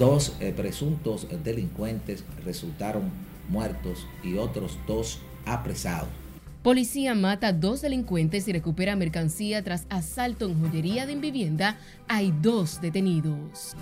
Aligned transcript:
Dos 0.00 0.34
eh, 0.40 0.54
presuntos 0.56 1.26
delincuentes 1.44 2.24
resultaron 2.42 3.10
muertos 3.50 4.06
y 4.24 4.38
otros 4.38 4.78
dos 4.86 5.18
apresados. 5.44 6.08
Policía 6.62 7.14
mata 7.14 7.48
a 7.48 7.52
dos 7.52 7.82
delincuentes 7.82 8.48
y 8.48 8.52
recupera 8.54 8.96
mercancía 8.96 9.62
tras 9.62 9.84
asalto 9.90 10.46
en 10.46 10.58
joyería 10.58 11.04
de 11.04 11.16
vivienda. 11.16 11.76
Hay 12.08 12.32
dos 12.40 12.80
detenidos. 12.80 13.76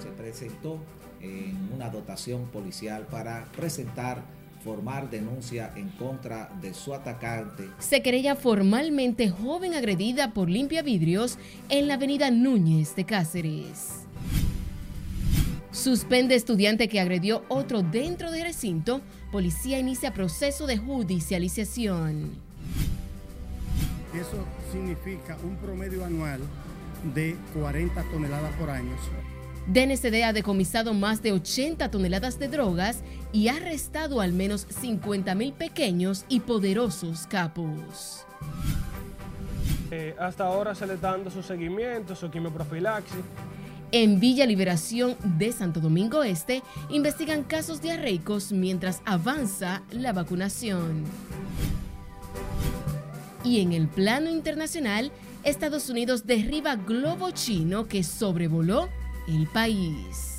Se 0.00 0.08
presentó 0.16 0.78
en 1.20 1.58
una 1.74 1.90
dotación 1.90 2.44
policial 2.44 3.08
para 3.10 3.46
presentar 3.56 4.22
formar 4.62 5.10
denuncia 5.10 5.72
en 5.74 5.88
contra 5.88 6.52
de 6.60 6.72
su 6.72 6.94
atacante. 6.94 7.68
Se 7.80 8.00
querella 8.00 8.36
formalmente 8.36 9.28
joven 9.28 9.74
agredida 9.74 10.32
por 10.32 10.48
limpia 10.48 10.82
vidrios 10.82 11.36
en 11.68 11.88
la 11.88 11.94
avenida 11.94 12.30
Núñez 12.30 12.94
de 12.94 13.04
Cáceres. 13.04 14.02
Suspende 15.72 16.34
estudiante 16.34 16.86
que 16.86 17.00
agredió 17.00 17.44
otro 17.48 17.82
dentro 17.82 18.30
del 18.30 18.42
recinto. 18.42 19.00
Policía 19.32 19.78
inicia 19.78 20.12
proceso 20.12 20.66
de 20.66 20.76
judicialización. 20.76 22.30
Eso 24.14 24.44
significa 24.70 25.38
un 25.42 25.56
promedio 25.56 26.04
anual 26.04 26.40
de 27.14 27.36
40 27.54 28.02
toneladas 28.10 28.54
por 28.56 28.68
año. 28.68 28.92
DNCD 29.66 30.24
ha 30.24 30.34
decomisado 30.34 30.92
más 30.92 31.22
de 31.22 31.32
80 31.32 31.90
toneladas 31.90 32.38
de 32.38 32.48
drogas 32.48 33.02
y 33.32 33.48
ha 33.48 33.56
arrestado 33.56 34.20
al 34.20 34.34
menos 34.34 34.66
50 34.68 35.34
mil 35.34 35.54
pequeños 35.54 36.26
y 36.28 36.40
poderosos 36.40 37.26
capos. 37.26 38.26
Eh, 39.90 40.14
hasta 40.18 40.44
ahora 40.44 40.74
se 40.74 40.86
le 40.86 40.94
está 40.94 41.12
dando 41.12 41.30
su 41.30 41.42
seguimiento, 41.42 42.14
su 42.14 42.30
quimioprofilaxis. 42.30 43.20
En 43.94 44.20
Villa 44.20 44.46
Liberación 44.46 45.16
de 45.22 45.52
Santo 45.52 45.78
Domingo 45.78 46.22
Este 46.22 46.62
investigan 46.88 47.44
casos 47.44 47.82
diarreicos 47.82 48.50
mientras 48.50 49.02
avanza 49.04 49.82
la 49.90 50.14
vacunación. 50.14 51.04
Y 53.44 53.60
en 53.60 53.74
el 53.74 53.88
plano 53.88 54.30
internacional, 54.30 55.12
Estados 55.44 55.90
Unidos 55.90 56.24
derriba 56.24 56.76
globo 56.76 57.32
chino 57.32 57.86
que 57.86 58.02
sobrevoló 58.02 58.88
el 59.28 59.46
país. 59.48 60.31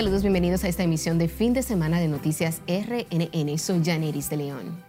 Saludos, 0.00 0.22
bienvenidos 0.22 0.64
a 0.64 0.68
esta 0.68 0.82
emisión 0.82 1.18
de 1.18 1.28
fin 1.28 1.52
de 1.52 1.62
semana 1.62 2.00
de 2.00 2.08
Noticias 2.08 2.62
RNN. 2.66 3.58
Soy 3.58 3.84
Janeris 3.84 4.30
de 4.30 4.38
León. 4.38 4.82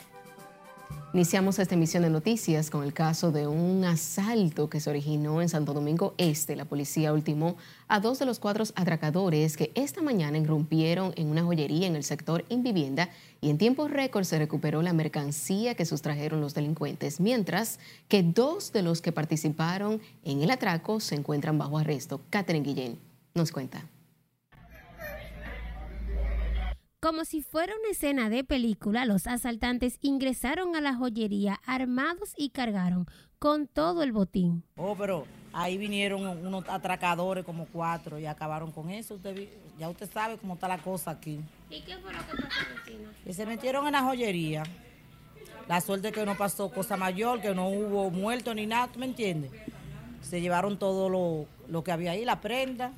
Iniciamos 1.14 1.60
esta 1.60 1.76
emisión 1.76 2.04
de 2.04 2.10
noticias 2.10 2.70
con 2.70 2.82
el 2.86 2.94
caso 2.94 3.34
de 3.34 3.46
un 3.46 3.84
asalto 3.84 4.70
que 4.70 4.80
se 4.80 4.90
originó 4.90 5.42
en 5.42 5.50
Santo 5.50 5.74
Domingo 5.74 6.14
Este. 6.18 6.56
La 6.56 6.64
policía 6.64 7.12
ultimó 7.12 7.58
a 7.90 8.00
dos 8.00 8.20
de 8.20 8.26
los 8.26 8.40
cuatro 8.40 8.64
atracadores 8.74 9.58
que 9.58 9.74
esta 9.76 10.02
mañana 10.02 10.38
irrumpieron 10.38 11.12
en 11.18 11.28
una 11.28 11.44
joyería 11.44 11.88
en 11.88 11.98
el 11.98 12.06
sector 12.06 12.46
Invivienda 12.48 13.10
y 13.42 13.50
en 13.50 13.58
tiempo 13.58 13.90
récord 13.90 14.24
se 14.24 14.40
recuperó 14.40 14.82
la 14.82 14.94
mercancía 14.94 15.76
que 15.76 15.86
sustrajeron 15.86 16.40
los 16.40 16.54
delincuentes, 16.54 17.20
mientras 17.20 17.80
que 18.08 18.24
dos 18.24 18.72
de 18.72 18.82
los 18.82 19.02
que 19.02 19.12
participaron 19.12 20.00
en 20.24 20.42
el 20.42 20.52
atraco 20.52 21.02
se 21.02 21.16
encuentran 21.16 21.58
bajo 21.58 21.78
arresto. 21.78 22.22
Catherine 22.30 22.66
Guillén 22.66 22.98
nos 23.36 23.52
cuenta. 23.52 23.91
Como 27.02 27.26
si 27.26 27.42
fuera 27.42 27.74
una 27.80 27.90
escena 27.90 28.30
de 28.30 28.44
película, 28.44 29.06
los 29.06 29.26
asaltantes 29.26 29.98
ingresaron 30.02 30.76
a 30.76 30.82
la 30.82 30.94
joyería 30.94 31.60
armados 31.66 32.36
y 32.38 32.52
cargaron 32.52 33.08
con 33.40 33.66
todo 33.66 34.04
el 34.04 34.12
botín. 34.12 34.64
Oh, 34.78 34.96
pero 34.96 35.26
ahí 35.52 35.80
vinieron 35.80 36.28
unos 36.46 36.64
atracadores 36.70 37.44
como 37.44 37.66
cuatro 37.66 38.20
y 38.20 38.28
acabaron 38.28 38.72
con 38.72 38.92
eso. 38.92 39.20
ya 39.80 39.90
usted 39.90 40.12
sabe 40.14 40.38
cómo 40.38 40.54
está 40.54 40.68
la 40.68 40.78
cosa 40.78 41.10
aquí. 41.10 41.40
¿Y 41.72 41.82
qué 41.82 41.98
fue 41.98 42.14
lo 42.14 42.20
que 42.20 42.40
pasó, 42.40 42.60
vecino? 42.86 43.10
Y 43.26 43.34
se 43.34 43.48
metieron 43.48 43.88
en 43.88 43.94
la 43.94 44.04
joyería. 44.04 44.62
La 45.68 45.82
suerte 45.82 46.12
que 46.12 46.24
no 46.24 46.38
pasó 46.38 46.70
cosa 46.70 46.98
mayor, 46.98 47.42
que 47.42 47.56
no 47.56 47.68
hubo 47.68 48.12
muerto 48.12 48.54
ni 48.54 48.68
nada, 48.68 48.92
¿me 48.96 49.08
entiendes? 49.08 49.50
Se 50.22 50.40
llevaron 50.40 50.78
todo 50.78 51.10
lo, 51.10 51.48
lo 51.68 51.84
que 51.84 51.92
había 51.92 52.12
ahí, 52.12 52.26
la 52.26 52.42
prenda. 52.42 52.92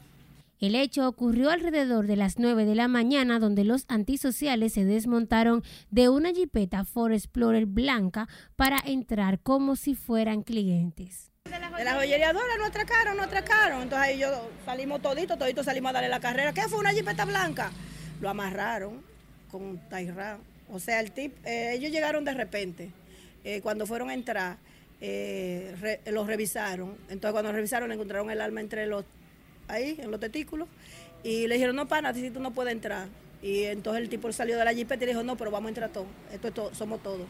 El 0.59 0.75
hecho 0.75 1.07
ocurrió 1.07 1.49
alrededor 1.49 2.07
de 2.07 2.15
las 2.15 2.39
9 2.39 2.65
de 2.65 2.75
la 2.75 2.87
mañana 2.87 3.39
donde 3.39 3.63
los 3.63 3.85
antisociales 3.87 4.73
se 4.73 4.85
desmontaron 4.85 5.63
de 5.89 6.09
una 6.09 6.31
jipeta 6.31 6.85
Ford 6.85 7.13
Explorer 7.13 7.65
blanca 7.65 8.29
para 8.55 8.77
entrar 8.85 9.39
como 9.39 9.75
si 9.75 9.95
fueran 9.95 10.43
clientes. 10.43 11.31
De 11.45 11.83
la 11.83 11.95
joyería 11.95 12.31
Dora 12.31 12.55
lo 12.57 12.65
atracaron, 12.65 13.17
lo 13.17 13.23
atracaron. 13.23 13.81
Entonces 13.81 14.07
ahí 14.07 14.19
yo 14.19 14.29
salimos 14.65 15.01
todito, 15.01 15.37
todito 15.37 15.63
salimos 15.63 15.89
a 15.89 15.93
darle 15.93 16.09
la 16.09 16.21
carrera. 16.21 16.53
¿Qué 16.53 16.61
fue 16.69 16.79
una 16.79 16.91
jipeta 16.91 17.25
blanca? 17.25 17.71
Lo 18.21 18.29
amarraron 18.29 19.01
con 19.51 19.77
Tairra. 19.89 20.37
O 20.71 20.79
sea, 20.79 21.01
el 21.01 21.11
tip, 21.11 21.33
eh, 21.45 21.73
ellos 21.73 21.91
llegaron 21.91 22.23
de 22.23 22.33
repente. 22.33 22.91
Eh, 23.43 23.59
cuando 23.61 23.85
fueron 23.85 24.09
a 24.09 24.13
entrar, 24.13 24.57
eh, 25.01 25.99
los 26.05 26.25
revisaron. 26.25 26.95
Entonces 27.09 27.33
cuando 27.33 27.51
revisaron 27.51 27.91
encontraron 27.91 28.31
el 28.31 28.39
alma 28.39 28.61
entre 28.61 28.87
los 28.87 29.03
ahí, 29.67 29.97
en 29.99 30.11
los 30.11 30.19
testículos, 30.19 30.67
y 31.23 31.47
le 31.47 31.55
dijeron, 31.55 31.75
no, 31.75 31.87
pana, 31.87 32.13
si 32.13 32.29
tú 32.29 32.39
no 32.39 32.51
puedes 32.53 32.73
entrar. 32.73 33.07
Y 33.41 33.63
entonces 33.63 34.03
el 34.03 34.09
tipo 34.09 34.31
salió 34.31 34.57
de 34.57 34.65
la 34.65 34.73
jipeta 34.73 35.03
y 35.03 35.07
dijo, 35.07 35.23
no, 35.23 35.35
pero 35.35 35.51
vamos 35.51 35.67
a 35.67 35.69
entrar 35.69 35.89
todos, 35.91 36.07
esto 36.31 36.47
es 36.47 36.53
todo, 36.53 36.73
somos 36.73 37.01
todos. 37.03 37.27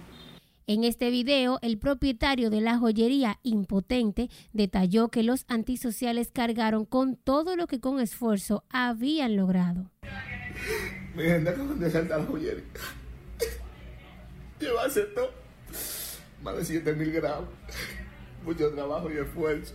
En 0.65 0.85
este 0.85 1.09
video, 1.09 1.59
el 1.61 1.77
propietario 1.77 2.49
de 2.49 2.61
la 2.61 2.77
joyería 2.77 3.37
impotente 3.43 4.29
detalló 4.53 5.09
que 5.09 5.21
los 5.21 5.43
antisociales 5.49 6.31
cargaron 6.31 6.85
con 6.85 7.17
todo 7.17 7.57
lo 7.57 7.67
que 7.67 7.81
con 7.81 7.99
esfuerzo 7.99 8.63
habían 8.69 9.35
logrado. 9.35 9.91
Mi 11.15 11.23
gente 11.23 11.49
acaban 11.49 11.79
de 11.79 11.91
saltar 11.91 12.21
la 12.21 12.25
joyería. 12.25 12.63
Llevarse 14.59 15.01
todo. 15.01 15.31
Más 16.41 16.55
de 16.55 16.63
7 16.63 16.93
mil 16.93 17.11
gramos. 17.11 17.49
Mucho 18.45 18.71
trabajo 18.71 19.11
y 19.11 19.17
esfuerzo. 19.17 19.73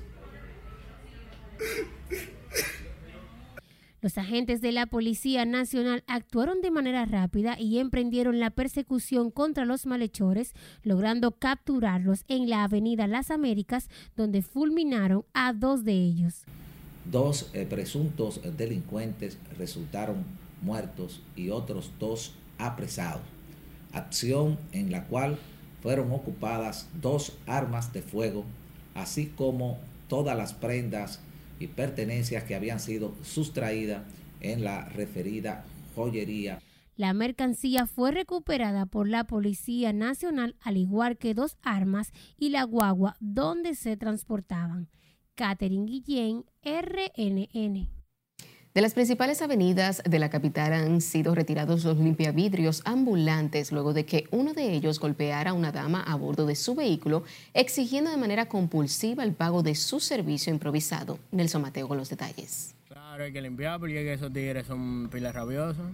Los 4.00 4.16
agentes 4.16 4.60
de 4.60 4.70
la 4.70 4.86
Policía 4.86 5.44
Nacional 5.44 6.04
actuaron 6.06 6.60
de 6.60 6.70
manera 6.70 7.04
rápida 7.04 7.58
y 7.58 7.78
emprendieron 7.78 8.38
la 8.38 8.50
persecución 8.50 9.32
contra 9.32 9.64
los 9.64 9.86
malhechores, 9.86 10.52
logrando 10.84 11.32
capturarlos 11.32 12.24
en 12.28 12.48
la 12.48 12.62
Avenida 12.62 13.08
Las 13.08 13.32
Américas, 13.32 13.88
donde 14.16 14.42
fulminaron 14.42 15.24
a 15.34 15.52
dos 15.52 15.84
de 15.84 15.94
ellos. 15.94 16.44
Dos 17.10 17.50
eh, 17.54 17.66
presuntos 17.68 18.40
delincuentes 18.56 19.36
resultaron 19.58 20.24
muertos 20.62 21.20
y 21.34 21.50
otros 21.50 21.90
dos 21.98 22.34
apresados. 22.56 23.22
Acción 23.92 24.60
en 24.70 24.92
la 24.92 25.06
cual 25.06 25.38
fueron 25.82 26.12
ocupadas 26.12 26.88
dos 27.00 27.36
armas 27.46 27.92
de 27.92 28.02
fuego, 28.02 28.44
así 28.94 29.26
como 29.26 29.78
todas 30.06 30.36
las 30.36 30.52
prendas 30.52 31.20
y 31.58 31.66
pertenencias 31.66 32.44
que 32.44 32.54
habían 32.54 32.80
sido 32.80 33.14
sustraídas 33.22 34.02
en 34.40 34.64
la 34.64 34.88
referida 34.88 35.64
joyería. 35.94 36.60
La 36.96 37.12
mercancía 37.12 37.86
fue 37.86 38.10
recuperada 38.10 38.86
por 38.86 39.08
la 39.08 39.24
Policía 39.24 39.92
Nacional, 39.92 40.56
al 40.60 40.76
igual 40.76 41.16
que 41.16 41.32
dos 41.32 41.56
armas 41.62 42.12
y 42.36 42.48
la 42.48 42.64
guagua 42.64 43.16
donde 43.20 43.74
se 43.74 43.96
transportaban. 43.96 44.88
Catherine 45.36 45.86
Guillén, 45.86 46.44
RNN. 46.64 47.97
De 48.78 48.82
las 48.82 48.94
principales 48.94 49.42
avenidas 49.42 50.04
de 50.08 50.20
la 50.20 50.30
capital 50.30 50.72
han 50.72 51.00
sido 51.00 51.34
retirados 51.34 51.82
los 51.82 51.98
limpiavidrios 51.98 52.80
ambulantes 52.84 53.72
luego 53.72 53.92
de 53.92 54.06
que 54.06 54.28
uno 54.30 54.54
de 54.54 54.72
ellos 54.72 55.00
golpeara 55.00 55.50
a 55.50 55.52
una 55.52 55.72
dama 55.72 56.00
a 56.00 56.14
bordo 56.14 56.46
de 56.46 56.54
su 56.54 56.76
vehículo, 56.76 57.24
exigiendo 57.54 58.12
de 58.12 58.16
manera 58.16 58.46
compulsiva 58.46 59.24
el 59.24 59.32
pago 59.32 59.64
de 59.64 59.74
su 59.74 59.98
servicio 59.98 60.52
improvisado. 60.52 61.18
Nelson 61.32 61.62
Mateo 61.62 61.88
con 61.88 61.98
los 61.98 62.08
detalles. 62.08 62.76
Claro, 62.86 63.24
hay 63.24 63.32
que 63.32 63.42
limpiar 63.42 63.80
porque 63.80 64.12
esos 64.12 64.32
tigres 64.32 64.68
son 64.68 65.08
pilas 65.12 65.34
rabiosos. 65.34 65.84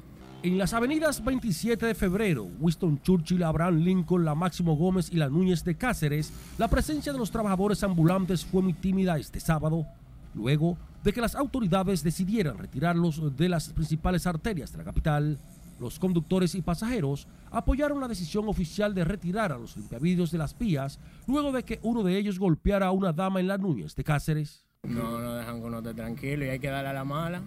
En 0.42 0.58
las 0.58 0.74
avenidas 0.74 1.24
27 1.24 1.86
de 1.86 1.94
febrero, 1.94 2.44
Winston 2.60 3.00
Churchill, 3.00 3.44
Abraham 3.44 3.78
Lincoln, 3.78 4.26
la 4.26 4.34
Máximo 4.34 4.76
Gómez 4.76 5.08
y 5.10 5.16
la 5.16 5.30
Núñez 5.30 5.64
de 5.64 5.74
Cáceres, 5.74 6.34
la 6.58 6.68
presencia 6.68 7.14
de 7.14 7.18
los 7.18 7.30
trabajadores 7.30 7.82
ambulantes 7.82 8.44
fue 8.44 8.60
muy 8.60 8.74
tímida 8.74 9.16
este 9.16 9.40
sábado, 9.40 9.86
luego 10.34 10.76
de 11.04 11.12
que 11.12 11.20
las 11.20 11.34
autoridades 11.34 12.02
decidieran 12.02 12.56
retirarlos 12.56 13.36
de 13.36 13.48
las 13.50 13.68
principales 13.68 14.26
arterias 14.26 14.72
de 14.72 14.78
la 14.78 14.84
capital, 14.84 15.38
los 15.78 15.98
conductores 15.98 16.54
y 16.54 16.62
pasajeros 16.62 17.28
apoyaron 17.50 18.00
la 18.00 18.08
decisión 18.08 18.48
oficial 18.48 18.94
de 18.94 19.04
retirar 19.04 19.52
a 19.52 19.58
los 19.58 19.76
limpiavidrios 19.76 20.30
de 20.30 20.38
las 20.38 20.58
vías 20.58 20.98
luego 21.26 21.52
de 21.52 21.62
que 21.62 21.78
uno 21.82 22.02
de 22.02 22.16
ellos 22.16 22.38
golpeara 22.38 22.86
a 22.86 22.90
una 22.90 23.12
dama 23.12 23.40
en 23.40 23.48
la 23.48 23.58
Núñez 23.58 23.94
de 23.94 24.02
Cáceres. 24.02 24.64
No, 24.82 25.18
no 25.20 25.34
dejan 25.34 25.60
que 25.60 25.66
uno 25.66 25.78
esté 25.78 25.92
tranquilo 25.92 26.46
y 26.46 26.48
hay 26.48 26.58
que 26.58 26.68
darle 26.68 26.88
a 26.88 26.94
la 26.94 27.04
mala. 27.04 27.42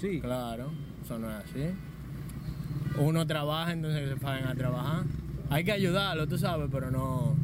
Sí. 0.00 0.20
Claro, 0.20 0.70
eso 1.04 1.18
no 1.18 1.30
es 1.30 1.36
así. 1.44 1.74
uno 2.98 3.26
trabaja, 3.26 3.72
entonces 3.72 4.08
se 4.08 4.16
pagan 4.16 4.46
a 4.48 4.54
trabajar. 4.54 5.04
Hay 5.50 5.64
que 5.64 5.72
ayudarlo, 5.72 6.26
tú 6.26 6.38
sabes, 6.38 6.68
pero 6.72 6.90
no, 6.90 7.34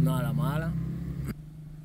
no 0.00 0.16
a 0.16 0.22
la 0.22 0.32
mala. 0.32 0.72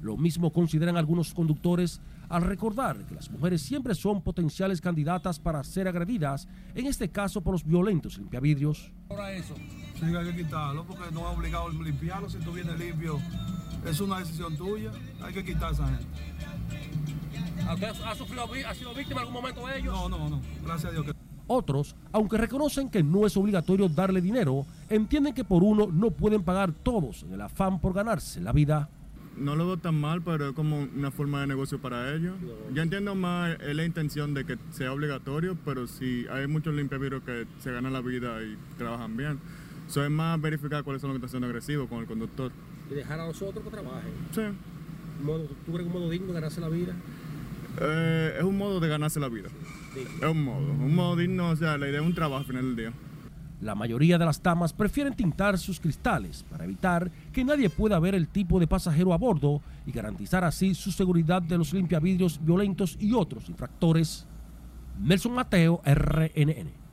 Lo 0.01 0.17
mismo 0.17 0.53
consideran 0.53 0.97
algunos 0.97 1.33
conductores 1.33 1.99
al 2.35 2.41
recordar 2.41 2.97
que 3.05 3.15
las 3.15 3.31
mujeres 3.31 3.61
siempre 3.61 3.95
son 3.95 4.21
potenciales 4.21 4.81
candidatas 4.81 5.39
para 5.39 5.63
ser 5.63 5.87
agredidas, 5.87 6.49
en 6.73 6.85
este 6.85 7.09
caso 7.09 7.39
por 7.39 7.53
los 7.53 7.63
violentos 7.63 8.17
limpiavidrios. 8.17 8.91
Ahora 9.09 9.31
eso, 9.31 9.55
sí, 9.55 10.05
hay 10.05 10.25
que 10.33 10.43
quitarlo 10.43 10.83
porque 10.83 11.03
no 11.13 11.31
es 11.31 11.37
obligado 11.37 11.67
a 11.67 11.71
limpiarlo 11.71 12.29
si 12.29 12.37
tú 12.39 12.51
vienes 12.51 12.77
limpio. 12.77 13.21
Es 13.85 14.01
una 14.01 14.19
decisión 14.19 14.57
tuya, 14.57 14.91
hay 15.21 15.33
que 15.33 15.45
quitar 15.45 15.69
a 15.69 15.71
esa 15.71 15.87
gente. 15.87 16.05
¿Ha, 18.03 18.15
sufrido, 18.15 18.49
ha 18.67 18.75
sido 18.75 18.93
víctima 18.93 19.21
en 19.21 19.27
algún 19.27 19.33
momento 19.33 19.65
de 19.65 19.79
ellos? 19.79 19.93
No, 19.93 20.09
no, 20.09 20.29
no, 20.29 20.41
gracias 20.61 20.91
a 20.91 20.91
Dios 20.91 21.05
que 21.05 21.13
otros, 21.47 21.95
aunque 22.11 22.37
reconocen 22.37 22.89
que 22.89 23.03
no 23.03 23.25
es 23.25 23.37
obligatorio 23.37 23.87
darle 23.87 24.19
dinero, 24.19 24.65
entienden 24.89 25.33
que 25.33 25.43
por 25.43 25.63
uno 25.63 25.87
no 25.91 26.11
pueden 26.11 26.43
pagar 26.43 26.73
todos 26.73 27.23
en 27.23 27.33
el 27.33 27.41
afán 27.41 27.79
por 27.79 27.93
ganarse 27.93 28.41
la 28.41 28.51
vida. 28.51 28.89
No 29.37 29.55
lo 29.55 29.65
veo 29.65 29.77
tan 29.77 29.99
mal, 29.99 30.21
pero 30.21 30.49
es 30.49 30.55
como 30.55 30.87
una 30.95 31.11
forma 31.11 31.41
de 31.41 31.47
negocio 31.47 31.79
para 31.79 32.13
ellos. 32.13 32.35
Yo 32.73 32.81
entiendo 32.81 33.15
más 33.15 33.57
la 33.61 33.83
intención 33.83 34.33
de 34.33 34.45
que 34.45 34.57
sea 34.71 34.93
obligatorio, 34.93 35.57
pero 35.65 35.87
si 35.87 36.25
hay 36.31 36.47
muchos 36.47 36.73
limpiavidrios 36.73 37.23
que 37.23 37.45
se 37.59 37.71
ganan 37.71 37.91
la 37.91 38.01
vida 38.01 38.41
y 38.43 38.57
trabajan 38.77 39.17
bien, 39.17 39.39
eso 39.87 40.03
es 40.03 40.09
más 40.09 40.39
verificar 40.39 40.83
cuáles 40.83 41.01
son 41.01 41.09
los 41.09 41.19
que 41.19 41.25
están 41.25 41.41
siendo 41.41 41.47
agresivos 41.47 41.89
con 41.89 41.99
el 41.99 42.05
conductor. 42.05 42.51
Y 42.89 42.93
dejar 42.93 43.19
a 43.19 43.27
los 43.27 43.41
otros 43.41 43.63
que 43.63 43.71
trabajen. 43.71 44.11
Sí. 44.31 44.41
¿Tú 45.65 45.71
crees 45.73 45.87
un 45.87 45.93
modo 45.93 46.09
digno 46.09 46.27
de 46.27 46.33
ganarse 46.33 46.61
la 46.61 46.69
vida? 46.69 46.93
Eh, 47.81 48.35
es 48.37 48.43
un 48.43 48.57
modo 48.57 48.79
de 48.79 48.87
ganarse 48.87 49.19
la 49.19 49.29
vida. 49.29 49.49
Es 50.21 50.29
un 50.29 50.43
modo, 50.43 50.71
un 50.71 50.95
modo 50.95 51.15
digno, 51.15 51.49
o 51.49 51.55
sea, 51.55 51.77
la 51.77 51.89
idea 51.89 51.99
es 51.99 52.05
un 52.05 52.15
trabajo 52.15 52.39
al 52.39 52.45
final 52.45 52.63
del 52.63 52.75
día. 52.75 52.93
La 53.65 53.73
mayoría 53.73 54.19
de 54.19 54.25
las 54.25 54.43
damas 54.43 54.73
prefieren 54.73 55.15
tintar 55.15 55.57
sus 55.57 55.79
cristales 55.79 56.45
para 56.51 56.65
evitar 56.65 57.09
que 57.33 57.43
nadie 57.43 57.71
pueda 57.71 57.97
ver 57.97 58.13
el 58.13 58.27
tipo 58.27 58.59
de 58.59 58.67
pasajero 58.67 59.11
a 59.11 59.17
bordo 59.17 59.59
y 59.87 59.91
garantizar 59.91 60.43
así 60.43 60.75
su 60.75 60.91
seguridad 60.91 61.41
de 61.41 61.57
los 61.57 61.73
limpiavidrios 61.73 62.39
violentos 62.45 62.95
y 62.99 63.13
otros 63.13 63.49
infractores. 63.49 64.27
Nelson 64.99 65.33
Mateo, 65.33 65.81
RNN. 65.83 66.84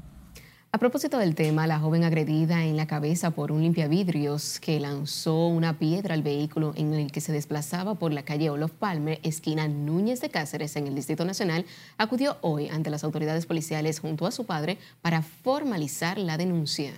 A 0.75 0.79
propósito 0.79 1.19
del 1.19 1.35
tema, 1.35 1.67
la 1.67 1.79
joven 1.79 2.03
agredida 2.03 2.65
en 2.65 2.79
la 2.79 2.87
cabeza 2.87 3.33
por 3.33 3.53
un 3.53 3.61
limpiavidrios 3.61 4.59
que 4.59 4.81
lanzó 4.81 5.49
una 5.49 5.79
piedra 5.79 6.15
al 6.15 6.23
vehículo 6.23 6.73
en 6.77 6.95
el 6.95 7.13
que 7.13 7.21
se 7.21 7.31
desplazaba 7.31 7.97
por 7.97 8.11
la 8.11 8.23
calle 8.23 8.49
Olof 8.49 8.73
Palmer, 8.73 9.21
esquina 9.23 9.69
Núñez 9.69 10.23
de 10.23 10.31
Cáceres, 10.31 10.75
en 10.77 10.87
el 10.87 10.95
Distrito 10.95 11.27
Nacional, 11.27 11.67
acudió 11.99 12.39
hoy 12.41 12.71
ante 12.71 12.89
las 12.89 13.05
autoridades 13.05 13.45
policiales 13.45 14.01
junto 14.01 14.27
a 14.27 14.31
su 14.31 14.47
padre 14.47 14.79
para 15.03 15.21
formalizar 15.21 16.17
la 16.17 16.39
denuncia. 16.39 16.95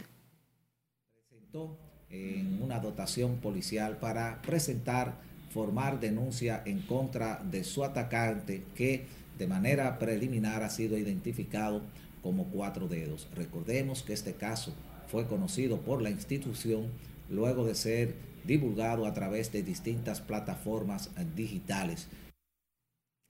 Presentó 1.28 1.76
en 2.10 2.62
una 2.62 2.78
dotación 2.78 3.38
policial 3.38 3.96
para 3.96 4.40
presentar, 4.42 5.16
formar 5.50 5.98
denuncia 5.98 6.62
en 6.64 6.82
contra 6.82 7.42
de 7.42 7.64
su 7.64 7.82
atacante 7.82 8.62
que 8.76 9.06
de 9.36 9.48
manera 9.48 9.98
preliminar 9.98 10.62
ha 10.62 10.70
sido 10.70 10.96
identificado 10.96 11.82
como 12.24 12.46
cuatro 12.46 12.88
dedos. 12.88 13.28
Recordemos 13.36 14.02
que 14.02 14.14
este 14.14 14.32
caso 14.32 14.72
fue 15.06 15.28
conocido 15.28 15.82
por 15.82 16.00
la 16.00 16.08
institución 16.08 16.86
luego 17.28 17.66
de 17.66 17.74
ser 17.74 18.14
divulgado 18.44 19.06
a 19.06 19.12
través 19.12 19.52
de 19.52 19.62
distintas 19.62 20.22
plataformas 20.22 21.10
digitales. 21.36 22.08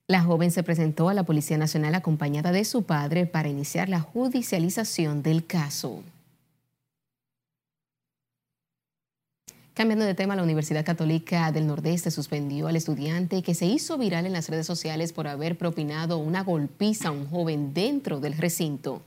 La 0.09 0.23
joven 0.23 0.51
se 0.51 0.63
presentó 0.63 1.09
a 1.09 1.15
la 1.15 1.25
Policía 1.25 1.59
Nacional 1.59 1.95
acompañada 1.95 2.53
de 2.53 2.65
su 2.65 2.85
padre 2.85 3.27
para 3.27 3.49
iniciar 3.49 3.89
la 3.89 4.01
judicialización 4.01 5.23
del 5.23 5.45
caso. 5.45 6.05
Cambiando 9.75 10.05
de 10.05 10.15
tema, 10.15 10.37
la 10.37 10.45
Universidad 10.45 10.85
Católica 10.85 11.51
del 11.51 11.67
Nordeste 11.67 12.13
suspendió 12.13 12.69
al 12.69 12.77
estudiante 12.77 13.43
que 13.43 13.57
se 13.57 13.67
hizo 13.67 13.99
viral 13.99 14.25
en 14.25 14.33
las 14.33 14.49
redes 14.49 14.69
sociales 14.69 15.13
por 15.13 15.27
haber 15.27 15.59
propinado 15.59 16.19
una 16.19 16.45
golpiza 16.45 17.09
a 17.09 17.11
un 17.11 17.27
joven 17.27 17.75
dentro 17.75 18.21
del 18.21 18.37
recinto. 18.37 19.03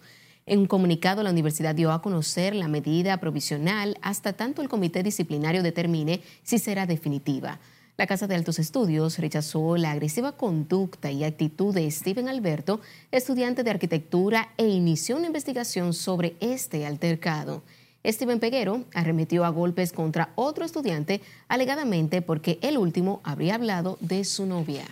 En 0.45 0.59
un 0.59 0.65
comunicado, 0.65 1.23
la 1.23 1.31
universidad 1.31 1.73
dio 1.73 1.93
a 1.93 2.01
conocer 2.01 2.53
la 2.53 2.67
medida 2.67 3.15
provisional 3.15 3.97
hasta 4.01 4.33
tanto 4.33 4.61
el 4.61 4.67
comité 4.67 5.03
disciplinario 5.03 5.63
determine 5.63 6.21
si 6.43 6.59
será 6.59 6.85
definitiva. 6.85 7.61
La 7.95 8.05
Casa 8.05 8.27
de 8.27 8.35
Altos 8.35 8.59
Estudios 8.59 9.19
rechazó 9.19 9.77
la 9.77 9.91
agresiva 9.91 10.33
conducta 10.33 11.09
y 11.09 11.23
actitud 11.23 11.73
de 11.73 11.89
Steven 11.89 12.27
Alberto, 12.27 12.81
estudiante 13.11 13.63
de 13.63 13.71
arquitectura, 13.71 14.49
e 14.57 14.67
inició 14.67 15.15
una 15.15 15.27
investigación 15.27 15.93
sobre 15.93 16.35
este 16.41 16.85
altercado. 16.85 17.63
Steven 18.07 18.39
Peguero 18.39 18.86
arremetió 18.94 19.44
a 19.44 19.50
golpes 19.50 19.92
contra 19.92 20.31
otro 20.36 20.63
estudiante 20.63 21.21
alegadamente 21.50 22.21
porque 22.21 22.57
el 22.62 22.77
último 22.77 23.19
habría 23.24 23.56
hablado 23.56 23.98
de 24.00 24.24
su 24.24 24.45
novia. 24.45 24.86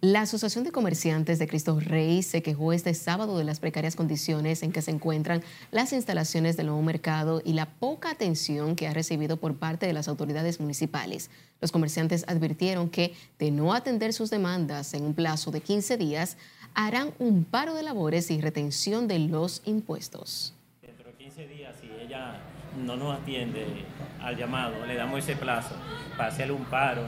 La 0.00 0.20
Asociación 0.20 0.62
de 0.62 0.70
Comerciantes 0.70 1.40
de 1.40 1.48
Cristo 1.48 1.80
Rey 1.80 2.22
se 2.22 2.40
quejó 2.40 2.72
este 2.72 2.94
sábado 2.94 3.36
de 3.36 3.42
las 3.42 3.58
precarias 3.58 3.96
condiciones 3.96 4.62
en 4.62 4.70
que 4.70 4.80
se 4.80 4.92
encuentran 4.92 5.42
las 5.72 5.92
instalaciones 5.92 6.56
del 6.56 6.66
nuevo 6.66 6.82
mercado 6.82 7.42
y 7.44 7.54
la 7.54 7.66
poca 7.66 8.10
atención 8.10 8.76
que 8.76 8.86
ha 8.86 8.94
recibido 8.94 9.38
por 9.38 9.56
parte 9.56 9.86
de 9.86 9.92
las 9.92 10.06
autoridades 10.06 10.60
municipales. 10.60 11.30
Los 11.60 11.72
comerciantes 11.72 12.24
advirtieron 12.28 12.90
que, 12.90 13.12
de 13.40 13.50
no 13.50 13.74
atender 13.74 14.12
sus 14.12 14.30
demandas 14.30 14.94
en 14.94 15.02
un 15.02 15.14
plazo 15.14 15.50
de 15.50 15.62
15 15.62 15.96
días, 15.96 16.36
harán 16.74 17.12
un 17.18 17.44
paro 17.44 17.74
de 17.74 17.82
labores 17.82 18.30
y 18.30 18.40
retención 18.40 19.08
de 19.08 19.18
los 19.18 19.62
impuestos. 19.64 20.54
Dentro 20.82 21.06
de 21.10 21.14
15 21.14 21.46
días, 21.48 21.76
si 21.80 21.88
ella 21.90 22.40
no 22.84 22.96
nos 22.96 23.18
atiende 23.18 23.66
al 24.20 24.36
llamado, 24.36 24.86
le 24.86 24.94
damos 24.94 25.18
ese 25.20 25.36
plazo 25.36 25.74
para 26.16 26.28
hacerle 26.28 26.54
un 26.54 26.64
paro 26.64 27.02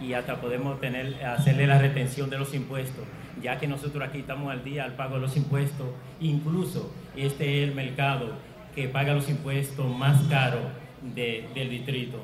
y 0.00 0.12
hasta 0.14 0.40
podemos 0.40 0.80
tener, 0.80 1.24
hacerle 1.24 1.66
la 1.66 1.78
retención 1.78 2.30
de 2.30 2.38
los 2.38 2.54
impuestos, 2.54 3.04
ya 3.42 3.58
que 3.58 3.66
nosotros 3.66 4.08
aquí 4.08 4.20
estamos 4.20 4.50
al 4.50 4.64
día 4.64 4.84
al 4.84 4.94
pago 4.94 5.16
de 5.16 5.20
los 5.22 5.36
impuestos, 5.36 5.88
incluso 6.20 6.92
este 7.16 7.62
es 7.62 7.68
el 7.68 7.74
mercado 7.74 8.32
que 8.74 8.88
paga 8.88 9.12
los 9.12 9.28
impuestos 9.28 9.94
más 9.94 10.22
caros 10.28 10.64
del 11.02 11.70
distrito. 11.70 12.18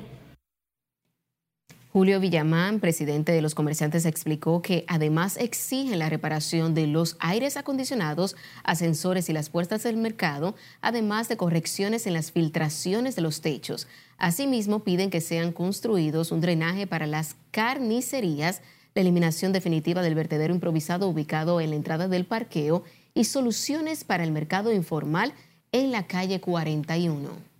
Julio 1.97 2.19
Villamán, 2.19 2.79
presidente 2.79 3.31
de 3.31 3.41
los 3.41 3.55
comerciantes, 3.55 4.05
explicó 4.05 4.61
que 4.61 4.85
además 4.87 5.35
exigen 5.35 5.97
la 5.97 6.09
reparación 6.09 6.75
de 6.75 6.85
los 6.85 7.17
aires 7.19 7.57
acondicionados, 7.57 8.35
ascensores 8.63 9.29
y 9.29 9.33
las 9.33 9.49
puertas 9.49 9.81
del 9.81 9.97
mercado, 9.97 10.53
además 10.79 11.27
de 11.27 11.37
correcciones 11.37 12.05
en 12.05 12.13
las 12.13 12.31
filtraciones 12.31 13.15
de 13.15 13.23
los 13.23 13.41
techos. 13.41 13.87
Asimismo, 14.19 14.83
piden 14.83 15.09
que 15.09 15.21
sean 15.21 15.51
construidos 15.51 16.31
un 16.31 16.39
drenaje 16.39 16.85
para 16.85 17.07
las 17.07 17.35
carnicerías, 17.49 18.61
la 18.93 19.01
eliminación 19.01 19.51
definitiva 19.51 20.03
del 20.03 20.13
vertedero 20.13 20.53
improvisado 20.53 21.09
ubicado 21.09 21.61
en 21.61 21.71
la 21.71 21.77
entrada 21.77 22.07
del 22.07 22.27
parqueo 22.27 22.83
y 23.15 23.23
soluciones 23.23 24.03
para 24.03 24.23
el 24.23 24.31
mercado 24.31 24.71
informal 24.71 25.33
en 25.71 25.91
la 25.91 26.05
calle 26.05 26.39
41. 26.41 27.56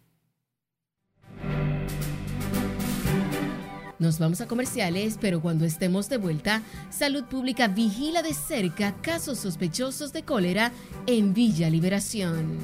Nos 4.00 4.20
vamos 4.20 4.42
a 4.42 4.48
comerciales, 4.48 5.18
pero 5.20 5.42
cuando 5.42 5.66
estemos 5.66 6.08
de 6.08 6.18
vuelta, 6.18 6.62
Salud 6.92 7.24
Pública 7.24 7.68
vigila 7.68 8.22
de 8.22 8.34
cerca 8.34 8.94
casos 9.02 9.40
sospechosos 9.40 10.14
de 10.14 10.22
cólera 10.22 10.72
en 11.08 11.34
Villa 11.34 11.68
Liberación. 11.70 12.58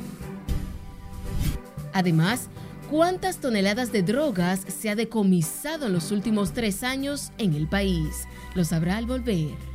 Además, 1.92 2.50
¿cuántas 2.92 3.38
toneladas 3.38 3.92
de 3.92 4.04
drogas 4.04 4.62
se 4.68 4.92
ha 4.92 4.96
decomisado 4.96 5.88
en 5.88 5.94
los 5.94 6.12
últimos 6.12 6.54
tres 6.54 6.84
años 6.84 7.32
en 7.40 7.56
el 7.56 7.68
país? 7.68 8.28
Lo 8.54 8.64
sabrá 8.64 8.98
al 8.98 9.08
volver. 9.08 9.73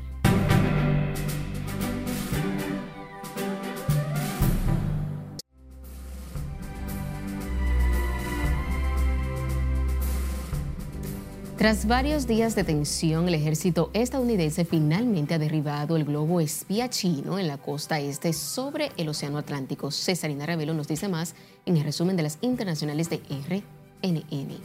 Tras 11.59 11.89
varios 11.89 12.29
días 12.29 12.55
de 12.55 12.63
tensión, 12.63 13.27
el 13.27 13.35
ejército 13.35 13.91
estadounidense 13.93 14.65
finalmente 14.65 15.35
ha 15.35 15.41
derribado 15.41 15.97
el 15.97 16.05
globo 16.05 16.41
espía 16.41 16.89
chino 16.89 17.37
en 17.37 17.49
la 17.49 17.59
costa 17.59 17.99
este 17.99 18.33
sobre 18.33 18.93
el 18.97 19.09
Océano 19.09 19.39
Atlántico. 19.39 19.91
Cesarina 19.91 20.47
Ravelo 20.47 20.73
nos 20.73 20.87
dice 20.87 21.09
más 21.09 21.35
en 21.67 21.77
el 21.77 21.83
resumen 21.83 22.17
de 22.17 22.23
las 22.23 22.39
internacionales 22.43 23.11
de 23.11 23.17
RNN. 23.27 24.57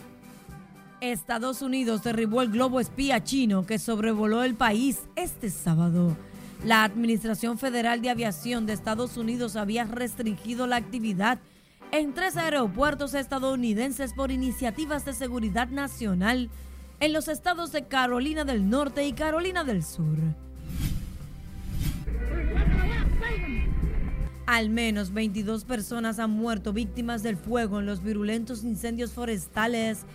Estados 1.01 1.63
Unidos 1.63 2.03
derribó 2.03 2.43
el 2.43 2.51
globo 2.51 2.79
espía 2.79 3.23
chino 3.23 3.65
que 3.65 3.79
sobrevoló 3.79 4.43
el 4.43 4.53
país 4.53 4.99
este 5.15 5.49
sábado. 5.49 6.15
La 6.63 6.83
Administración 6.83 7.57
Federal 7.57 8.03
de 8.03 8.11
Aviación 8.11 8.67
de 8.67 8.73
Estados 8.73 9.17
Unidos 9.17 9.55
había 9.55 9.85
restringido 9.85 10.67
la 10.67 10.75
actividad 10.75 11.39
en 11.91 12.13
tres 12.13 12.37
aeropuertos 12.37 13.15
estadounidenses 13.15 14.13
por 14.13 14.29
iniciativas 14.29 15.05
de 15.05 15.13
seguridad 15.13 15.69
nacional 15.69 16.51
en 17.03 17.11
los 17.11 17.27
estados 17.27 17.73
de 17.73 17.83
Carolina 17.83 18.45
del 18.45 18.69
Norte 18.69 19.05
y 19.05 19.11
Carolina 19.11 19.65
del 19.65 19.83
Sur. 19.83 20.17
Al 24.45 24.69
menos 24.69 25.11
22 25.11 25.65
personas 25.65 26.17
han 26.19 26.31
muerto 26.31 26.71
víctimas 26.71 27.21
del 27.21 27.35
fuego 27.35 27.81
en 27.81 27.87
los 27.87 28.01
virulentos 28.01 28.63
incendios 28.63 29.11
forestales 29.11 30.05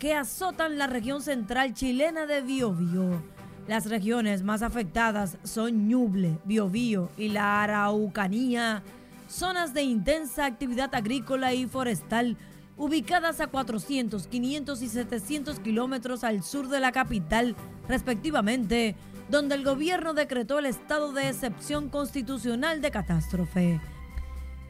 que 0.00 0.14
azotan 0.14 0.78
la 0.78 0.88
región 0.88 1.22
central 1.22 1.74
chilena 1.74 2.26
de 2.26 2.40
Biobío. 2.40 3.22
Las 3.68 3.88
regiones 3.88 4.42
más 4.42 4.62
afectadas 4.62 5.38
son 5.44 5.86
Ñuble, 5.86 6.40
Biobío 6.44 7.08
y 7.16 7.28
la 7.28 7.62
Araucanía, 7.62 8.82
zonas 9.28 9.74
de 9.74 9.82
intensa 9.84 10.46
actividad 10.46 10.92
agrícola 10.92 11.54
y 11.54 11.66
forestal 11.66 12.36
ubicadas 12.76 13.40
a 13.40 13.46
400, 13.46 14.26
500 14.26 14.82
y 14.82 14.88
700 14.88 15.60
kilómetros 15.60 16.24
al 16.24 16.42
sur 16.42 16.68
de 16.68 16.80
la 16.80 16.92
capital, 16.92 17.56
respectivamente, 17.88 18.96
donde 19.28 19.54
el 19.54 19.64
gobierno 19.64 20.14
decretó 20.14 20.58
el 20.58 20.66
estado 20.66 21.12
de 21.12 21.28
excepción 21.28 21.88
constitucional 21.88 22.80
de 22.80 22.90
catástrofe. 22.90 23.80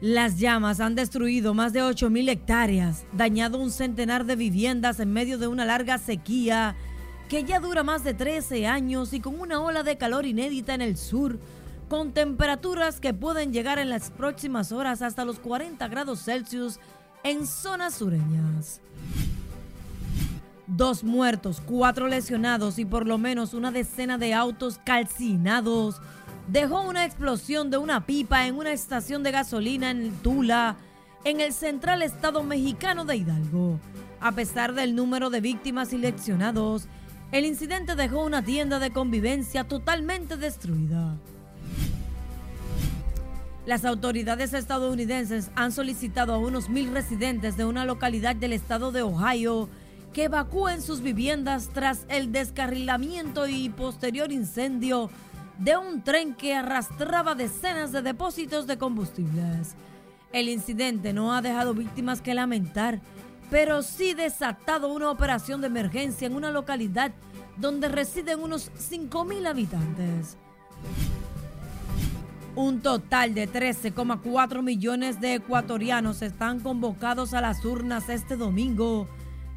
Las 0.01 0.37
llamas 0.37 0.79
han 0.79 0.95
destruido 0.95 1.53
más 1.53 1.71
de 1.71 1.81
8.000 1.81 2.29
hectáreas, 2.29 3.05
dañado 3.13 3.57
un 3.57 3.71
centenar 3.71 4.25
de 4.25 4.35
viviendas 4.35 4.99
en 4.99 5.13
medio 5.13 5.37
de 5.37 5.47
una 5.47 5.65
larga 5.65 5.97
sequía 5.97 6.75
que 7.29 7.45
ya 7.45 7.59
dura 7.59 7.83
más 7.83 8.03
de 8.03 8.13
13 8.13 8.67
años 8.67 9.13
y 9.13 9.21
con 9.21 9.39
una 9.39 9.61
ola 9.61 9.81
de 9.81 9.97
calor 9.97 10.25
inédita 10.25 10.73
en 10.73 10.81
el 10.81 10.97
sur, 10.97 11.39
con 11.87 12.11
temperaturas 12.11 12.99
que 12.99 13.13
pueden 13.13 13.53
llegar 13.53 13.79
en 13.79 13.89
las 13.89 14.11
próximas 14.11 14.71
horas 14.71 15.01
hasta 15.01 15.25
los 15.25 15.39
40 15.39 15.87
grados 15.87 16.23
Celsius 16.23 16.79
en 17.23 17.47
zonas 17.47 17.95
sureñas. 17.95 18.81
Dos 20.67 21.03
muertos, 21.03 21.61
cuatro 21.65 22.07
lesionados 22.07 22.79
y 22.79 22.85
por 22.85 23.05
lo 23.07 23.17
menos 23.17 23.53
una 23.53 23.71
decena 23.71 24.17
de 24.17 24.33
autos 24.33 24.79
calcinados 24.85 26.01
dejó 26.47 26.81
una 26.81 27.05
explosión 27.05 27.69
de 27.69 27.77
una 27.77 28.05
pipa 28.05 28.47
en 28.47 28.55
una 28.55 28.71
estación 28.71 29.23
de 29.23 29.31
gasolina 29.31 29.91
en 29.91 30.11
Tula, 30.17 30.77
en 31.23 31.39
el 31.39 31.53
central 31.53 32.01
estado 32.01 32.43
mexicano 32.43 33.05
de 33.05 33.17
Hidalgo. 33.17 33.79
A 34.19 34.31
pesar 34.31 34.73
del 34.73 34.95
número 34.95 35.29
de 35.29 35.41
víctimas 35.41 35.93
y 35.93 35.97
lesionados, 35.97 36.87
el 37.31 37.45
incidente 37.45 37.95
dejó 37.95 38.23
una 38.23 38.43
tienda 38.43 38.79
de 38.79 38.91
convivencia 38.91 39.63
totalmente 39.65 40.37
destruida. 40.37 41.17
Las 43.65 43.85
autoridades 43.85 44.53
estadounidenses 44.53 45.49
han 45.55 45.71
solicitado 45.71 46.33
a 46.33 46.37
unos 46.37 46.67
mil 46.67 46.91
residentes 46.91 47.55
de 47.55 47.63
una 47.63 47.85
localidad 47.85 48.35
del 48.35 48.51
estado 48.51 48.91
de 48.91 49.03
Ohio 49.03 49.69
que 50.11 50.25
evacúen 50.25 50.81
sus 50.81 51.01
viviendas 51.01 51.69
tras 51.73 52.05
el 52.09 52.33
descarrilamiento 52.33 53.47
y 53.47 53.69
posterior 53.69 54.33
incendio 54.33 55.09
de 55.59 55.77
un 55.77 56.03
tren 56.03 56.35
que 56.35 56.55
arrastraba 56.55 57.35
decenas 57.35 57.93
de 57.93 58.01
depósitos 58.01 58.67
de 58.67 58.77
combustibles. 58.77 59.75
El 60.33 60.49
incidente 60.49 61.13
no 61.13 61.33
ha 61.33 61.41
dejado 61.41 61.73
víctimas 61.73 62.21
que 62.21 62.33
lamentar, 62.33 62.99
pero 63.49 63.81
sí 63.81 64.13
desatado 64.13 64.91
una 64.91 65.09
operación 65.09 65.61
de 65.61 65.67
emergencia 65.67 66.27
en 66.27 66.35
una 66.35 66.51
localidad 66.51 67.13
donde 67.55 67.87
residen 67.87 68.41
unos 68.41 68.71
5.000 68.73 69.47
habitantes. 69.47 70.37
Un 72.55 72.81
total 72.81 73.33
de 73.33 73.49
13,4 73.49 74.61
millones 74.61 75.19
de 75.19 75.35
ecuatorianos 75.35 76.21
están 76.21 76.59
convocados 76.59 77.33
a 77.33 77.41
las 77.41 77.65
urnas 77.65 78.09
este 78.09 78.35
domingo 78.35 79.07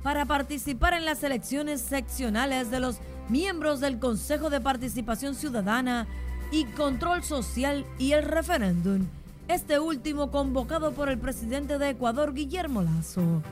para 0.02 0.24
participar 0.24 0.94
en 0.94 1.04
las 1.04 1.22
elecciones 1.22 1.82
seccionales 1.82 2.70
de 2.70 2.80
los 2.80 2.96
miembros 3.28 3.80
del 3.80 3.98
Consejo 3.98 4.48
de 4.48 4.62
Participación 4.62 5.34
Ciudadana 5.34 6.06
y 6.50 6.64
Control 6.64 7.22
Social 7.22 7.84
y 7.98 8.12
el 8.12 8.22
referéndum, 8.22 9.04
este 9.48 9.78
último 9.78 10.30
convocado 10.30 10.92
por 10.92 11.10
el 11.10 11.18
presidente 11.18 11.76
de 11.76 11.90
Ecuador, 11.90 12.32
Guillermo 12.32 12.80
Lazo. 12.80 13.42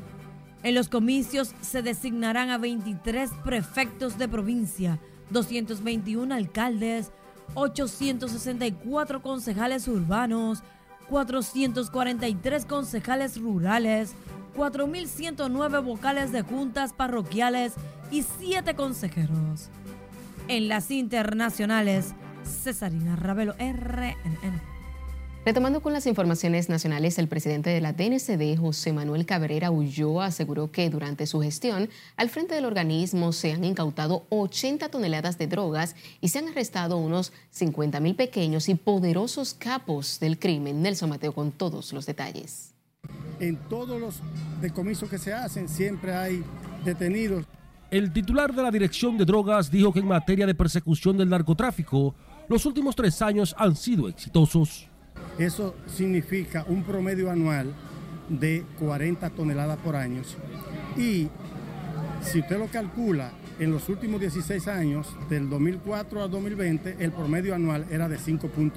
En 0.62 0.74
los 0.74 0.88
comicios 0.88 1.54
se 1.60 1.82
designarán 1.82 2.48
a 2.48 2.56
23 2.56 3.30
prefectos 3.44 4.16
de 4.16 4.26
provincia, 4.26 4.98
221 5.28 6.34
alcaldes, 6.34 7.10
864 7.54 9.22
concejales 9.22 9.86
urbanos, 9.88 10.62
443 11.08 12.66
concejales 12.66 13.40
rurales, 13.40 14.14
4.109 14.56 15.84
vocales 15.84 16.32
de 16.32 16.42
juntas 16.42 16.92
parroquiales 16.92 17.74
y 18.10 18.22
7 18.22 18.74
consejeros. 18.74 19.68
En 20.48 20.68
las 20.68 20.90
internacionales, 20.90 22.14
Cesarina 22.44 23.16
Ravelo, 23.16 23.54
RNN. 23.58 24.73
Retomando 25.44 25.82
con 25.82 25.92
las 25.92 26.06
informaciones 26.06 26.70
nacionales, 26.70 27.18
el 27.18 27.28
presidente 27.28 27.68
de 27.68 27.82
la 27.82 27.92
DNCD, 27.92 28.58
José 28.58 28.94
Manuel 28.94 29.26
Cabrera 29.26 29.70
Ulloa, 29.70 30.26
aseguró 30.26 30.70
que 30.70 30.88
durante 30.88 31.26
su 31.26 31.42
gestión 31.42 31.90
al 32.16 32.30
frente 32.30 32.54
del 32.54 32.64
organismo 32.64 33.30
se 33.32 33.52
han 33.52 33.62
incautado 33.62 34.24
80 34.30 34.88
toneladas 34.88 35.36
de 35.36 35.46
drogas 35.46 35.96
y 36.22 36.28
se 36.28 36.38
han 36.38 36.48
arrestado 36.48 36.96
unos 36.96 37.30
50 37.50 38.00
mil 38.00 38.14
pequeños 38.14 38.70
y 38.70 38.74
poderosos 38.74 39.52
capos 39.52 40.18
del 40.18 40.38
crimen. 40.38 40.80
Nelson 40.80 41.10
Mateo 41.10 41.34
con 41.34 41.52
todos 41.52 41.92
los 41.92 42.06
detalles. 42.06 42.72
En 43.38 43.56
todos 43.68 44.00
los 44.00 44.22
decomisos 44.62 45.10
que 45.10 45.18
se 45.18 45.34
hacen 45.34 45.68
siempre 45.68 46.14
hay 46.14 46.42
detenidos. 46.86 47.44
El 47.90 48.14
titular 48.14 48.54
de 48.54 48.62
la 48.62 48.70
Dirección 48.70 49.18
de 49.18 49.26
Drogas 49.26 49.70
dijo 49.70 49.92
que 49.92 49.98
en 49.98 50.08
materia 50.08 50.46
de 50.46 50.54
persecución 50.54 51.18
del 51.18 51.28
narcotráfico, 51.28 52.14
los 52.48 52.64
últimos 52.64 52.96
tres 52.96 53.20
años 53.20 53.54
han 53.58 53.76
sido 53.76 54.08
exitosos. 54.08 54.88
Eso 55.38 55.74
significa 55.86 56.64
un 56.68 56.82
promedio 56.82 57.30
anual 57.30 57.74
de 58.28 58.64
40 58.78 59.30
toneladas 59.30 59.78
por 59.78 59.96
año. 59.96 60.22
Y 60.96 61.28
si 62.22 62.40
usted 62.40 62.58
lo 62.58 62.66
calcula, 62.68 63.32
en 63.58 63.70
los 63.70 63.88
últimos 63.88 64.20
16 64.20 64.66
años, 64.68 65.16
del 65.28 65.48
2004 65.48 66.22
al 66.22 66.30
2020, 66.30 66.96
el 66.98 67.12
promedio 67.12 67.54
anual 67.54 67.86
era 67.90 68.08
de 68.08 68.18
5.8, 68.18 68.72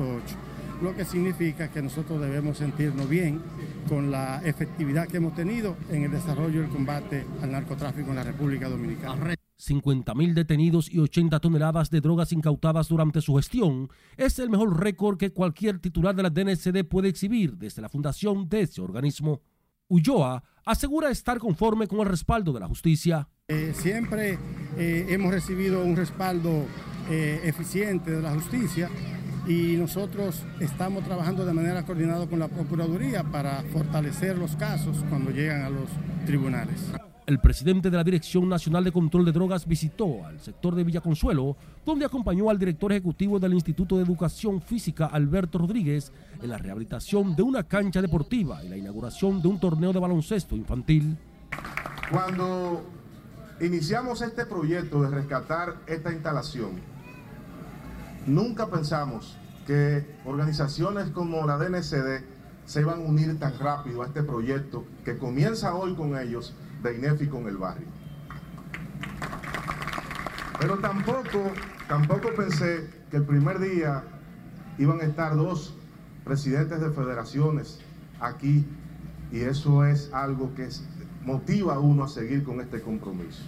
lo 0.84 0.96
que 0.96 1.06
significa 1.06 1.70
que 1.70 1.82
nosotros 1.82 2.22
debemos 2.22 2.58
sentirnos 2.58 3.10
bien 3.10 3.42
con 3.90 4.12
la 4.12 4.42
efectividad 4.44 5.08
que 5.08 5.18
hemos 5.18 5.34
tenido 5.34 5.76
en 5.90 6.04
el 6.04 6.12
desarrollo 6.12 6.62
del 6.62 6.70
combate 6.70 7.26
al 7.42 7.52
narcotráfico 7.52 8.10
en 8.10 8.18
la 8.18 8.24
República 8.24 8.70
Dominicana. 8.70 9.34
50.000 9.60 10.34
detenidos 10.34 10.92
y 10.92 11.00
80 11.00 11.40
toneladas 11.40 11.90
de 11.90 12.02
drogas 12.02 12.32
incautadas 12.32 12.88
durante 12.88 13.22
su 13.22 13.36
gestión 13.36 13.90
es 14.16 14.38
el 14.40 14.50
mejor 14.50 14.80
récord 14.80 15.18
que 15.18 15.34
cualquier 15.34 15.80
titular 15.80 16.16
de 16.16 16.24
la 16.24 16.30
DNCD 16.30 16.88
puede 16.88 17.10
exhibir 17.10 17.58
desde 17.58 17.82
la 17.82 17.90
fundación 17.90 18.48
de 18.50 18.62
ese 18.62 18.82
organismo. 18.82 19.42
Ulloa 19.90 20.44
asegura 20.66 21.10
estar 21.10 21.40
conforme 21.40 21.88
con 21.88 22.00
el 22.00 22.08
respaldo 22.08 22.54
de 22.54 22.60
la 22.60 22.68
justicia. 22.68 23.28
Eh, 23.48 23.74
siempre 23.74 24.38
eh, 24.78 25.06
hemos 25.10 25.32
recibido 25.32 25.84
un 25.84 25.96
respaldo 25.96 26.66
eh, 27.10 27.42
eficiente 27.46 28.12
de 28.12 28.22
la 28.22 28.34
justicia 28.34 28.90
y 29.48 29.78
nosotros 29.78 30.44
estamos 30.60 31.06
trabajando 31.06 31.46
de 31.46 31.54
manera 31.54 31.86
coordinada 31.86 32.28
con 32.28 32.40
la 32.40 32.50
Procuraduría 32.50 33.24
para 33.24 33.64
fortalecer 33.72 34.38
los 34.38 34.58
casos 34.58 34.98
cuando 35.10 35.32
llegan 35.32 35.62
a 35.62 35.70
los 35.70 35.90
tribunales. 36.26 36.92
El 37.28 37.40
presidente 37.40 37.90
de 37.90 37.98
la 37.98 38.06
Dirección 38.06 38.48
Nacional 38.48 38.86
de 38.86 38.94
Control 38.94 39.26
de 39.26 39.34
Drogas 39.34 39.68
visitó 39.68 40.26
al 40.26 40.40
sector 40.40 40.74
de 40.74 40.86
Villaconsuelo, 40.86 41.58
donde 41.86 42.06
acompañó 42.06 42.50
al 42.50 42.58
director 42.58 42.90
ejecutivo 42.94 43.38
del 43.38 43.54
Instituto 43.54 43.98
de 43.98 44.04
Educación 44.04 44.62
Física, 44.62 45.08
Alberto 45.08 45.58
Rodríguez, 45.58 46.14
en 46.42 46.50
la 46.50 46.58
rehabilitación 46.58 47.36
de 47.36 47.44
una 47.44 47.64
cancha 47.64 48.02
deportiva 48.02 48.64
y 48.64 48.70
la 48.70 48.78
inauguración 48.78 49.42
de 49.42 49.50
un 49.50 49.60
torneo 49.60 49.92
de 49.92 50.00
baloncesto 50.00 50.56
infantil. 50.56 51.18
Cuando 52.10 52.86
iniciamos 53.60 54.22
este 54.22 54.46
proyecto 54.46 55.02
de 55.02 55.10
rescatar 55.10 55.82
esta 55.86 56.14
instalación, 56.14 56.80
nunca 58.26 58.68
pensamos 58.68 59.36
que 59.66 60.16
organizaciones 60.24 61.10
como 61.10 61.46
la 61.46 61.58
DNCD 61.58 62.24
se 62.64 62.80
iban 62.80 63.02
a 63.02 63.04
unir 63.04 63.38
tan 63.38 63.60
rápido 63.60 64.02
a 64.02 64.06
este 64.06 64.24
proyecto 64.24 64.86
que 65.04 65.18
comienza 65.18 65.76
hoy 65.76 65.94
con 65.94 66.18
ellos 66.18 66.56
de 66.84 66.96
INEFI 66.96 67.28
con 67.28 67.48
el 67.48 67.58
barrio. 67.58 67.88
Pero 70.60 70.80
tampoco, 70.80 71.52
tampoco 71.88 72.34
pensé 72.36 72.90
que 73.12 73.18
el 73.18 73.24
primer 73.24 73.60
día 73.60 74.04
iban 74.78 75.00
a 75.02 75.04
estar 75.04 75.36
dos 75.36 75.76
presidentes 76.24 76.82
de 76.82 76.90
federaciones 76.92 77.80
aquí 78.20 78.66
y 79.32 79.42
eso 79.42 79.86
es 79.86 80.12
algo 80.14 80.54
que 80.56 80.70
motiva 81.26 81.76
a 81.76 81.80
uno 81.80 82.04
a 82.04 82.08
seguir 82.08 82.44
con 82.44 82.60
este 82.62 82.82
compromiso. 82.82 83.44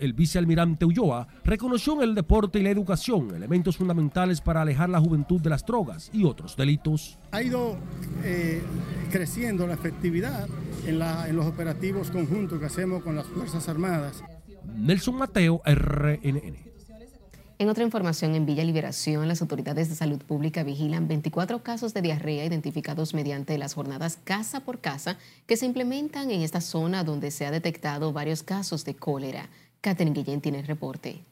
El 0.00 0.14
vicealmirante 0.14 0.86
Ulloa 0.86 1.28
reconoció 1.44 1.92
en 1.96 2.08
el 2.08 2.14
deporte 2.14 2.58
y 2.58 2.62
la 2.62 2.70
educación 2.70 3.34
elementos 3.34 3.76
fundamentales 3.76 4.40
para 4.40 4.62
alejar 4.62 4.88
la 4.88 4.98
juventud 4.98 5.42
de 5.42 5.50
las 5.50 5.64
drogas 5.66 6.08
y 6.14 6.24
otros 6.24 6.56
delitos. 6.56 7.18
Ha 7.32 7.42
ido 7.42 7.76
eh, 8.24 8.62
creciendo 9.10 9.66
la 9.66 9.74
efectividad 9.74 10.48
en, 10.86 10.98
los 10.98 11.44
operativos 11.44 12.10
conjuntos 12.10 12.58
que 12.58 12.64
hacemos 12.64 13.02
con 13.02 13.14
las 13.14 13.26
Fuerzas 13.26 13.68
Armadas. 13.68 14.24
Nelson 14.74 15.16
Mateo, 15.16 15.60
RNN. 15.66 16.70
En 17.58 17.68
otra 17.68 17.84
información, 17.84 18.34
en 18.34 18.46
Villa 18.46 18.64
Liberación, 18.64 19.28
las 19.28 19.42
autoridades 19.42 19.90
de 19.90 19.94
salud 19.94 20.22
pública 20.22 20.62
vigilan 20.62 21.08
24 21.08 21.62
casos 21.62 21.92
de 21.92 22.00
diarrea 22.00 22.46
identificados 22.46 23.12
mediante 23.12 23.58
las 23.58 23.74
jornadas 23.74 24.18
casa 24.24 24.60
por 24.60 24.80
casa 24.80 25.18
que 25.46 25.58
se 25.58 25.66
implementan 25.66 26.30
en 26.30 26.40
esta 26.40 26.62
zona 26.62 27.04
donde 27.04 27.30
se 27.30 27.44
ha 27.44 27.50
detectado 27.50 28.14
varios 28.14 28.42
casos 28.42 28.86
de 28.86 28.96
cólera. 28.96 29.50
Catherine 29.80 30.14
Guillén 30.14 30.40
tiene 30.40 30.60
el 30.60 30.66
reporte. 30.66 31.24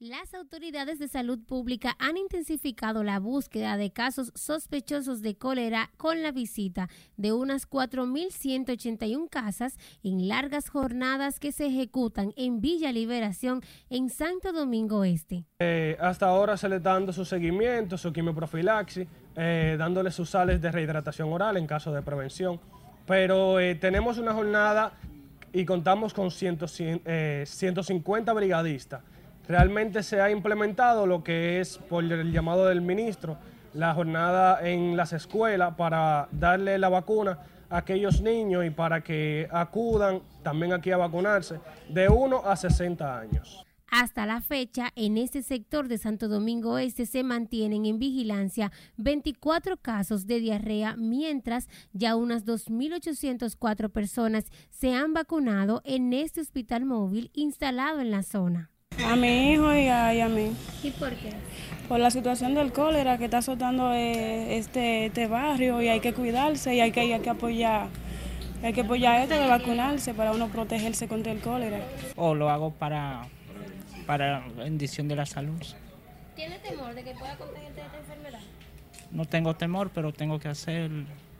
Las 0.00 0.32
autoridades 0.32 1.00
de 1.00 1.08
salud 1.08 1.40
pública 1.44 1.96
han 1.98 2.16
intensificado 2.16 3.02
la 3.02 3.18
búsqueda 3.18 3.76
de 3.76 3.90
casos 3.90 4.30
sospechosos 4.36 5.22
de 5.22 5.36
cólera 5.36 5.90
con 5.96 6.22
la 6.22 6.30
visita 6.30 6.88
de 7.16 7.32
unas 7.32 7.68
4.181 7.68 9.28
casas 9.28 9.76
en 10.04 10.28
largas 10.28 10.68
jornadas 10.68 11.40
que 11.40 11.50
se 11.50 11.66
ejecutan 11.66 12.32
en 12.36 12.60
Villa 12.60 12.92
Liberación 12.92 13.60
en 13.90 14.08
Santo 14.08 14.52
Domingo 14.52 15.02
Este. 15.02 15.46
Eh, 15.58 15.96
hasta 15.98 16.26
ahora 16.28 16.56
se 16.56 16.68
le 16.68 16.76
está 16.76 16.92
dando 16.92 17.12
su 17.12 17.24
seguimiento, 17.24 17.98
su 17.98 18.12
quimioprofilaxis, 18.12 19.08
eh, 19.34 19.74
dándole 19.76 20.12
sus 20.12 20.30
sales 20.30 20.62
de 20.62 20.70
rehidratación 20.70 21.32
oral 21.32 21.56
en 21.56 21.66
caso 21.66 21.90
de 21.90 22.02
prevención. 22.02 22.60
Pero 23.04 23.58
eh, 23.58 23.74
tenemos 23.74 24.18
una 24.18 24.32
jornada 24.32 24.92
y 25.52 25.64
contamos 25.64 26.14
con 26.14 26.30
150 26.30 28.32
brigadistas 28.32 29.02
realmente 29.48 30.02
se 30.02 30.20
ha 30.20 30.30
implementado 30.30 31.06
lo 31.06 31.24
que 31.24 31.60
es, 31.60 31.78
por 31.78 32.04
el 32.04 32.30
llamado 32.30 32.66
del 32.66 32.82
ministro, 32.82 33.38
la 33.72 33.94
jornada 33.94 34.68
en 34.68 34.96
las 34.96 35.12
escuelas 35.12 35.74
para 35.74 36.28
darle 36.30 36.78
la 36.78 36.88
vacuna 36.88 37.38
a 37.70 37.78
aquellos 37.78 38.20
niños 38.20 38.64
y 38.64 38.70
para 38.70 39.02
que 39.02 39.48
acudan 39.50 40.20
también 40.42 40.72
aquí 40.72 40.90
a 40.90 40.98
vacunarse 40.98 41.58
de 41.88 42.08
1 42.08 42.42
a 42.44 42.56
60 42.56 43.18
años. 43.18 43.67
Hasta 43.90 44.26
la 44.26 44.42
fecha, 44.42 44.92
en 44.96 45.16
este 45.16 45.42
sector 45.42 45.88
de 45.88 45.96
Santo 45.96 46.28
Domingo 46.28 46.78
Este 46.78 47.06
se 47.06 47.22
mantienen 47.22 47.86
en 47.86 47.98
vigilancia 47.98 48.70
24 48.98 49.78
casos 49.78 50.26
de 50.26 50.40
diarrea, 50.40 50.94
mientras 50.96 51.68
ya 51.92 52.14
unas 52.14 52.44
2.804 52.44 53.90
personas 53.90 54.44
se 54.70 54.94
han 54.94 55.14
vacunado 55.14 55.80
en 55.84 56.12
este 56.12 56.42
hospital 56.42 56.84
móvil 56.84 57.30
instalado 57.32 58.00
en 58.00 58.10
la 58.10 58.22
zona. 58.22 58.70
A 59.06 59.16
mi 59.16 59.52
hijo 59.52 59.72
y 59.72 59.88
a, 59.88 60.28
mí. 60.28 60.52
¿Y 60.82 60.90
por 60.90 61.10
qué? 61.10 61.32
Por 61.88 62.00
la 62.00 62.10
situación 62.10 62.54
del 62.54 62.72
cólera 62.72 63.16
que 63.16 63.24
está 63.24 63.38
azotando 63.38 63.94
eh, 63.94 64.58
este, 64.58 65.06
este 65.06 65.28
barrio 65.28 65.80
y 65.80 65.88
hay 65.88 66.00
que 66.00 66.12
cuidarse 66.12 66.74
y 66.74 66.80
hay 66.80 66.92
que, 66.92 67.00
hay 67.00 67.20
que 67.20 67.30
apoyar. 67.30 67.88
Hay 68.62 68.72
que 68.72 68.80
apoyar 68.82 69.22
esto 69.22 69.34
de 69.34 69.46
vacunarse 69.46 70.12
para 70.12 70.32
uno 70.32 70.48
protegerse 70.48 71.08
contra 71.08 71.32
el 71.32 71.38
cólera. 71.40 71.80
O 72.16 72.34
lo 72.34 72.50
hago 72.50 72.72
para, 72.72 73.28
para 74.08 74.40
bendición 74.56 75.06
de 75.06 75.16
la 75.16 75.26
salud. 75.26 75.62
¿Tiene 76.34 76.58
temor 76.60 76.94
de 76.94 77.04
que 77.04 77.12
pueda 77.12 77.36
contagiarte 77.36 77.82
esta 77.82 77.98
enfermedad? 77.98 78.40
No 79.10 79.26
tengo 79.26 79.54
temor, 79.54 79.90
pero 79.94 80.14
tengo 80.14 80.38
que 80.40 80.48
hacer 80.48 80.90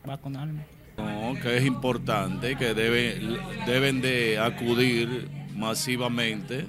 vacunarme. 0.05 0.65
No, 0.95 1.33
que 1.41 1.57
es 1.57 1.65
importante, 1.65 2.55
que 2.57 2.75
debe, 2.75 3.19
deben 3.65 4.01
de 4.01 4.37
acudir 4.37 5.27
masivamente 5.55 6.67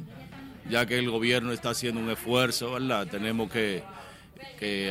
ya 0.70 0.86
que 0.86 0.96
el 0.96 1.10
gobierno 1.10 1.52
está 1.52 1.70
haciendo 1.70 2.00
un 2.00 2.08
esfuerzo, 2.08 2.72
¿verdad? 2.72 3.06
Tenemos 3.06 3.50
que, 3.50 3.82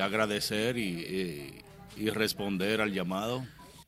agradecer 0.03 0.77
y, 0.77 1.63
y 1.97 2.09
responder 2.11 2.81
al 2.81 2.93
llamado. 2.93 3.43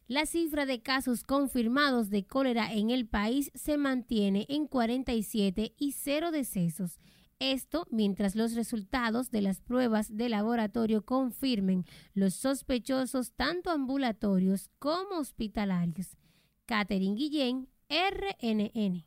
La 0.08 0.26
cifra 0.26 0.66
de 0.66 0.82
casos 0.82 1.24
confirmados 1.24 2.10
de 2.10 2.26
cólera 2.26 2.74
en 2.74 2.90
el 2.90 3.08
país 3.08 3.52
se 3.56 3.78
mantiene 3.78 4.46
en 4.50 4.68
47 4.68 5.74
y 5.78 5.92
cero 5.94 6.32
decesos. 6.32 7.00
Esto 7.40 7.88
mientras 7.90 8.36
los 8.36 8.54
resultados 8.54 9.32
de 9.32 9.42
las 9.42 9.62
pruebas 9.62 10.16
de 10.16 10.30
laboratorio 10.30 11.04
confirmen 11.06 11.86
los 12.14 12.36
sospechosos 12.36 13.32
tanto 13.32 13.72
ambulatorios 13.72 14.70
como 14.78 15.18
hospitalarios. 15.18 16.18
Catherine 16.66 17.16
Guillén, 17.16 17.68
RNN. 17.90 19.06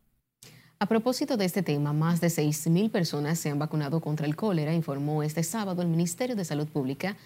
A 0.80 0.86
propósito 0.86 1.36
de 1.36 1.44
este 1.44 1.62
tema, 1.62 1.92
más 1.92 2.20
de 2.20 2.26
6.000 2.26 2.90
personas 2.90 3.38
se 3.38 3.50
han 3.50 3.58
vacunado 3.58 4.00
contra 4.00 4.26
el 4.26 4.34
cólera, 4.34 4.74
informó 4.74 5.22
este 5.22 5.42
sábado 5.42 5.80
el 5.82 5.88
Ministerio 5.88 6.34
de 6.34 6.44
Salud 6.44 6.66
Pública 6.66 7.16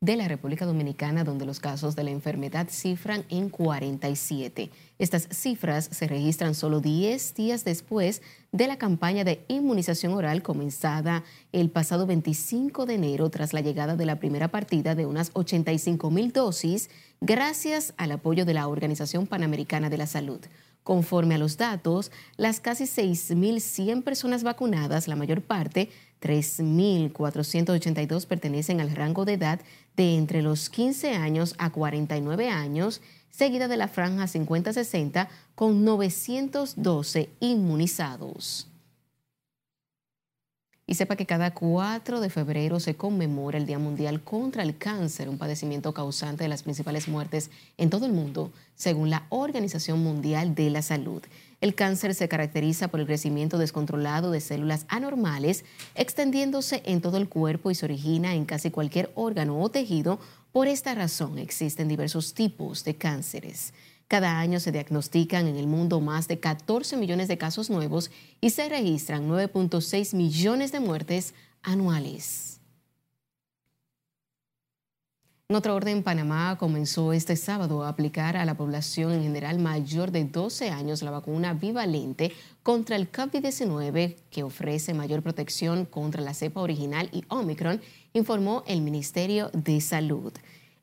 de 0.00 0.14
la 0.14 0.28
República 0.28 0.64
Dominicana, 0.64 1.24
donde 1.24 1.44
los 1.44 1.58
casos 1.58 1.96
de 1.96 2.04
la 2.04 2.10
enfermedad 2.10 2.68
cifran 2.70 3.24
en 3.30 3.48
47. 3.48 4.70
Estas 4.98 5.28
cifras 5.30 5.88
se 5.90 6.06
registran 6.06 6.54
solo 6.54 6.80
10 6.80 7.34
días 7.34 7.64
después 7.64 8.22
de 8.52 8.68
la 8.68 8.78
campaña 8.78 9.24
de 9.24 9.44
inmunización 9.48 10.12
oral 10.12 10.42
comenzada 10.42 11.24
el 11.50 11.70
pasado 11.70 12.06
25 12.06 12.86
de 12.86 12.94
enero 12.94 13.28
tras 13.30 13.52
la 13.52 13.60
llegada 13.60 13.96
de 13.96 14.06
la 14.06 14.20
primera 14.20 14.48
partida 14.48 14.94
de 14.94 15.04
unas 15.04 15.30
85 15.32 16.10
mil 16.12 16.32
dosis 16.32 16.90
gracias 17.20 17.92
al 17.96 18.12
apoyo 18.12 18.44
de 18.44 18.54
la 18.54 18.68
Organización 18.68 19.26
Panamericana 19.26 19.90
de 19.90 19.98
la 19.98 20.06
Salud. 20.06 20.40
Conforme 20.84 21.34
a 21.34 21.38
los 21.38 21.58
datos, 21.58 22.10
las 22.36 22.60
casi 22.60 22.84
6.100 22.84 24.04
personas 24.04 24.42
vacunadas, 24.42 25.06
la 25.06 25.16
mayor 25.16 25.42
parte, 25.42 25.90
3.482 26.20 28.26
pertenecen 28.26 28.80
al 28.80 28.94
rango 28.94 29.24
de 29.24 29.32
edad 29.34 29.60
de 29.96 30.16
entre 30.16 30.42
los 30.42 30.68
15 30.70 31.14
años 31.14 31.54
a 31.58 31.70
49 31.70 32.48
años, 32.48 33.00
seguida 33.30 33.68
de 33.68 33.76
la 33.76 33.86
franja 33.88 34.24
50-60 34.24 35.28
con 35.54 35.84
912 35.84 37.30
inmunizados. 37.40 38.66
Y 40.86 40.94
sepa 40.94 41.16
que 41.16 41.26
cada 41.26 41.52
4 41.52 42.20
de 42.20 42.30
febrero 42.30 42.80
se 42.80 42.96
conmemora 42.96 43.58
el 43.58 43.66
Día 43.66 43.78
Mundial 43.78 44.22
contra 44.22 44.62
el 44.62 44.78
Cáncer, 44.78 45.28
un 45.28 45.36
padecimiento 45.36 45.92
causante 45.92 46.44
de 46.44 46.48
las 46.48 46.62
principales 46.62 47.08
muertes 47.08 47.50
en 47.76 47.90
todo 47.90 48.06
el 48.06 48.12
mundo, 48.12 48.50
según 48.74 49.10
la 49.10 49.26
Organización 49.28 50.02
Mundial 50.02 50.54
de 50.54 50.70
la 50.70 50.80
Salud. 50.80 51.22
El 51.60 51.74
cáncer 51.74 52.14
se 52.14 52.28
caracteriza 52.28 52.88
por 52.88 53.00
el 53.00 53.06
crecimiento 53.06 53.58
descontrolado 53.58 54.30
de 54.30 54.40
células 54.40 54.84
anormales, 54.88 55.64
extendiéndose 55.96 56.82
en 56.84 57.00
todo 57.00 57.16
el 57.16 57.28
cuerpo 57.28 57.70
y 57.70 57.74
se 57.74 57.86
origina 57.86 58.34
en 58.34 58.44
casi 58.44 58.70
cualquier 58.70 59.10
órgano 59.16 59.60
o 59.60 59.68
tejido. 59.68 60.20
Por 60.52 60.68
esta 60.68 60.94
razón 60.94 61.36
existen 61.38 61.88
diversos 61.88 62.32
tipos 62.34 62.84
de 62.84 62.94
cánceres. 62.94 63.74
Cada 64.06 64.38
año 64.38 64.60
se 64.60 64.72
diagnostican 64.72 65.48
en 65.48 65.56
el 65.56 65.66
mundo 65.66 66.00
más 66.00 66.28
de 66.28 66.38
14 66.38 66.96
millones 66.96 67.26
de 67.26 67.38
casos 67.38 67.70
nuevos 67.70 68.10
y 68.40 68.50
se 68.50 68.68
registran 68.68 69.28
9.6 69.28 70.14
millones 70.16 70.70
de 70.70 70.80
muertes 70.80 71.34
anuales. 71.62 72.57
En 75.50 75.56
otro 75.56 75.74
orden, 75.74 76.02
Panamá 76.02 76.58
comenzó 76.58 77.14
este 77.14 77.34
sábado 77.34 77.82
a 77.82 77.88
aplicar 77.88 78.36
a 78.36 78.44
la 78.44 78.54
población 78.54 79.12
en 79.12 79.22
general 79.22 79.58
mayor 79.58 80.10
de 80.10 80.24
12 80.24 80.68
años 80.68 81.00
la 81.00 81.10
vacuna 81.10 81.54
bivalente 81.54 82.32
contra 82.62 82.96
el 82.96 83.10
COVID-19 83.10 84.16
que 84.30 84.42
ofrece 84.42 84.92
mayor 84.92 85.22
protección 85.22 85.86
contra 85.86 86.20
la 86.20 86.34
cepa 86.34 86.60
original 86.60 87.08
y 87.12 87.24
Omicron, 87.28 87.80
informó 88.12 88.62
el 88.66 88.82
Ministerio 88.82 89.50
de 89.54 89.80
Salud. 89.80 90.34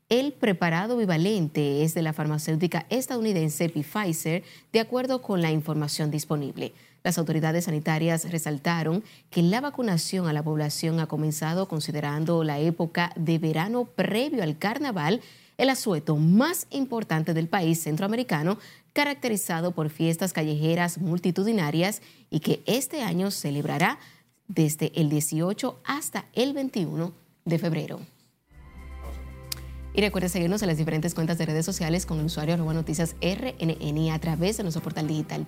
El 0.08 0.32
preparado 0.32 0.96
bivalente 0.96 1.84
es 1.84 1.94
de 1.94 2.02
la 2.02 2.12
farmacéutica 2.12 2.86
estadounidense 2.90 3.68
Pfizer, 3.68 4.42
de 4.72 4.80
acuerdo 4.80 5.22
con 5.22 5.42
la 5.42 5.52
información 5.52 6.10
disponible. 6.10 6.74
Las 7.06 7.18
autoridades 7.18 7.66
sanitarias 7.66 8.28
resaltaron 8.32 9.04
que 9.30 9.40
la 9.40 9.60
vacunación 9.60 10.26
a 10.26 10.32
la 10.32 10.42
población 10.42 10.98
ha 10.98 11.06
comenzado 11.06 11.68
considerando 11.68 12.42
la 12.42 12.58
época 12.58 13.12
de 13.14 13.38
verano 13.38 13.84
previo 13.84 14.42
al 14.42 14.58
carnaval, 14.58 15.20
el 15.56 15.70
asueto 15.70 16.16
más 16.16 16.66
importante 16.70 17.32
del 17.32 17.46
país 17.46 17.80
centroamericano, 17.80 18.58
caracterizado 18.92 19.70
por 19.70 19.88
fiestas 19.88 20.32
callejeras 20.32 20.98
multitudinarias 20.98 22.02
y 22.28 22.40
que 22.40 22.64
este 22.66 23.02
año 23.02 23.30
celebrará 23.30 24.00
desde 24.48 24.90
el 25.00 25.08
18 25.08 25.78
hasta 25.84 26.24
el 26.32 26.54
21 26.54 27.12
de 27.44 27.58
febrero. 27.60 28.00
Y 29.94 30.00
recuerde 30.00 30.28
seguirnos 30.28 30.60
en 30.62 30.66
las 30.66 30.76
diferentes 30.76 31.14
cuentas 31.14 31.38
de 31.38 31.46
redes 31.46 31.64
sociales 31.64 32.04
con 32.04 32.18
el 32.18 32.26
usuario 32.26 32.54
arroba 32.54 32.74
noticias 32.74 33.14
RNN 33.22 34.10
a 34.10 34.18
través 34.18 34.56
de 34.56 34.64
nuestro 34.64 34.82
portal 34.82 35.06
digital 35.06 35.46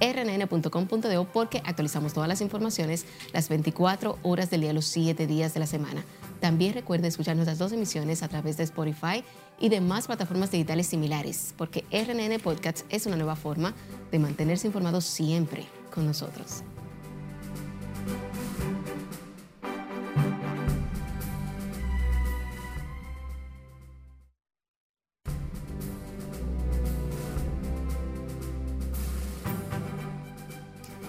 www.rnn.com.do 0.00 1.24
porque 1.32 1.62
actualizamos 1.64 2.12
todas 2.12 2.28
las 2.28 2.40
informaciones 2.40 3.06
las 3.32 3.48
24 3.48 4.18
horas 4.22 4.50
del 4.50 4.62
día, 4.62 4.72
los 4.72 4.86
7 4.86 5.26
días 5.26 5.54
de 5.54 5.60
la 5.60 5.66
semana. 5.66 6.04
También 6.40 6.74
recuerde 6.74 7.08
escuchar 7.08 7.36
nuestras 7.36 7.58
dos 7.58 7.72
emisiones 7.72 8.22
a 8.22 8.28
través 8.28 8.56
de 8.56 8.64
Spotify 8.64 9.24
y 9.58 9.68
demás 9.68 10.06
plataformas 10.06 10.50
digitales 10.50 10.86
similares, 10.86 11.54
porque 11.56 11.84
RNN 11.90 12.40
Podcasts 12.40 12.84
es 12.90 13.06
una 13.06 13.16
nueva 13.16 13.36
forma 13.36 13.74
de 14.10 14.18
mantenerse 14.18 14.66
informados 14.66 15.04
siempre 15.04 15.64
con 15.92 16.06
nosotros. 16.06 16.62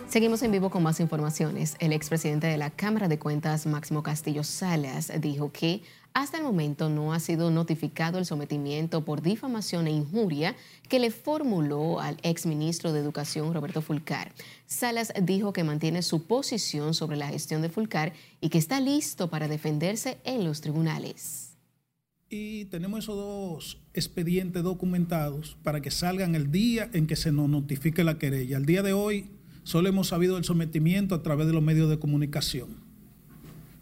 Seguimos 0.09 0.41
en 0.41 0.53
vivo 0.53 0.69
con 0.69 0.83
más 0.83 1.01
informaciones. 1.01 1.75
El 1.79 1.91
expresidente 1.91 2.47
de 2.47 2.57
la 2.57 2.69
Cámara 2.69 3.09
de 3.09 3.19
Cuentas, 3.19 3.65
Máximo 3.65 4.03
Castillo 4.03 4.45
Salas, 4.45 5.11
dijo 5.19 5.51
que 5.51 5.81
hasta 6.13 6.37
el 6.37 6.43
momento 6.43 6.89
no 6.89 7.11
ha 7.11 7.19
sido 7.19 7.51
notificado 7.51 8.17
el 8.17 8.25
sometimiento 8.25 9.03
por 9.03 9.21
difamación 9.21 9.85
e 9.85 9.91
injuria 9.91 10.55
que 10.87 10.99
le 10.99 11.11
formuló 11.11 11.99
al 11.99 12.17
exministro 12.23 12.93
de 12.93 13.01
Educación, 13.01 13.53
Roberto 13.53 13.81
Fulcar. 13.81 14.31
Salas 14.65 15.11
dijo 15.21 15.51
que 15.51 15.65
mantiene 15.65 16.01
su 16.01 16.25
posición 16.25 16.93
sobre 16.93 17.17
la 17.17 17.27
gestión 17.27 17.61
de 17.61 17.69
Fulcar 17.69 18.13
y 18.39 18.47
que 18.47 18.59
está 18.59 18.79
listo 18.79 19.29
para 19.29 19.49
defenderse 19.49 20.19
en 20.23 20.45
los 20.45 20.61
tribunales. 20.61 21.57
Y 22.29 22.65
tenemos 22.65 22.99
esos 22.99 23.15
dos 23.17 23.81
expedientes 23.93 24.63
documentados 24.63 25.57
para 25.63 25.81
que 25.81 25.91
salgan 25.91 26.33
el 26.33 26.49
día 26.49 26.89
en 26.93 27.07
que 27.07 27.17
se 27.17 27.33
nos 27.33 27.49
notifique 27.49 28.05
la 28.05 28.17
querella. 28.17 28.57
El 28.57 28.65
día 28.65 28.83
de 28.83 28.93
hoy 28.93 29.36
Solo 29.67 29.89
hemos 29.89 30.07
sabido 30.07 30.35
del 30.35 30.45
sometimiento 30.45 31.13
a 31.13 31.21
través 31.21 31.45
de 31.45 31.51
los 31.51 31.61
medios 31.61 31.89
de 31.89 31.99
comunicación. 31.99 32.69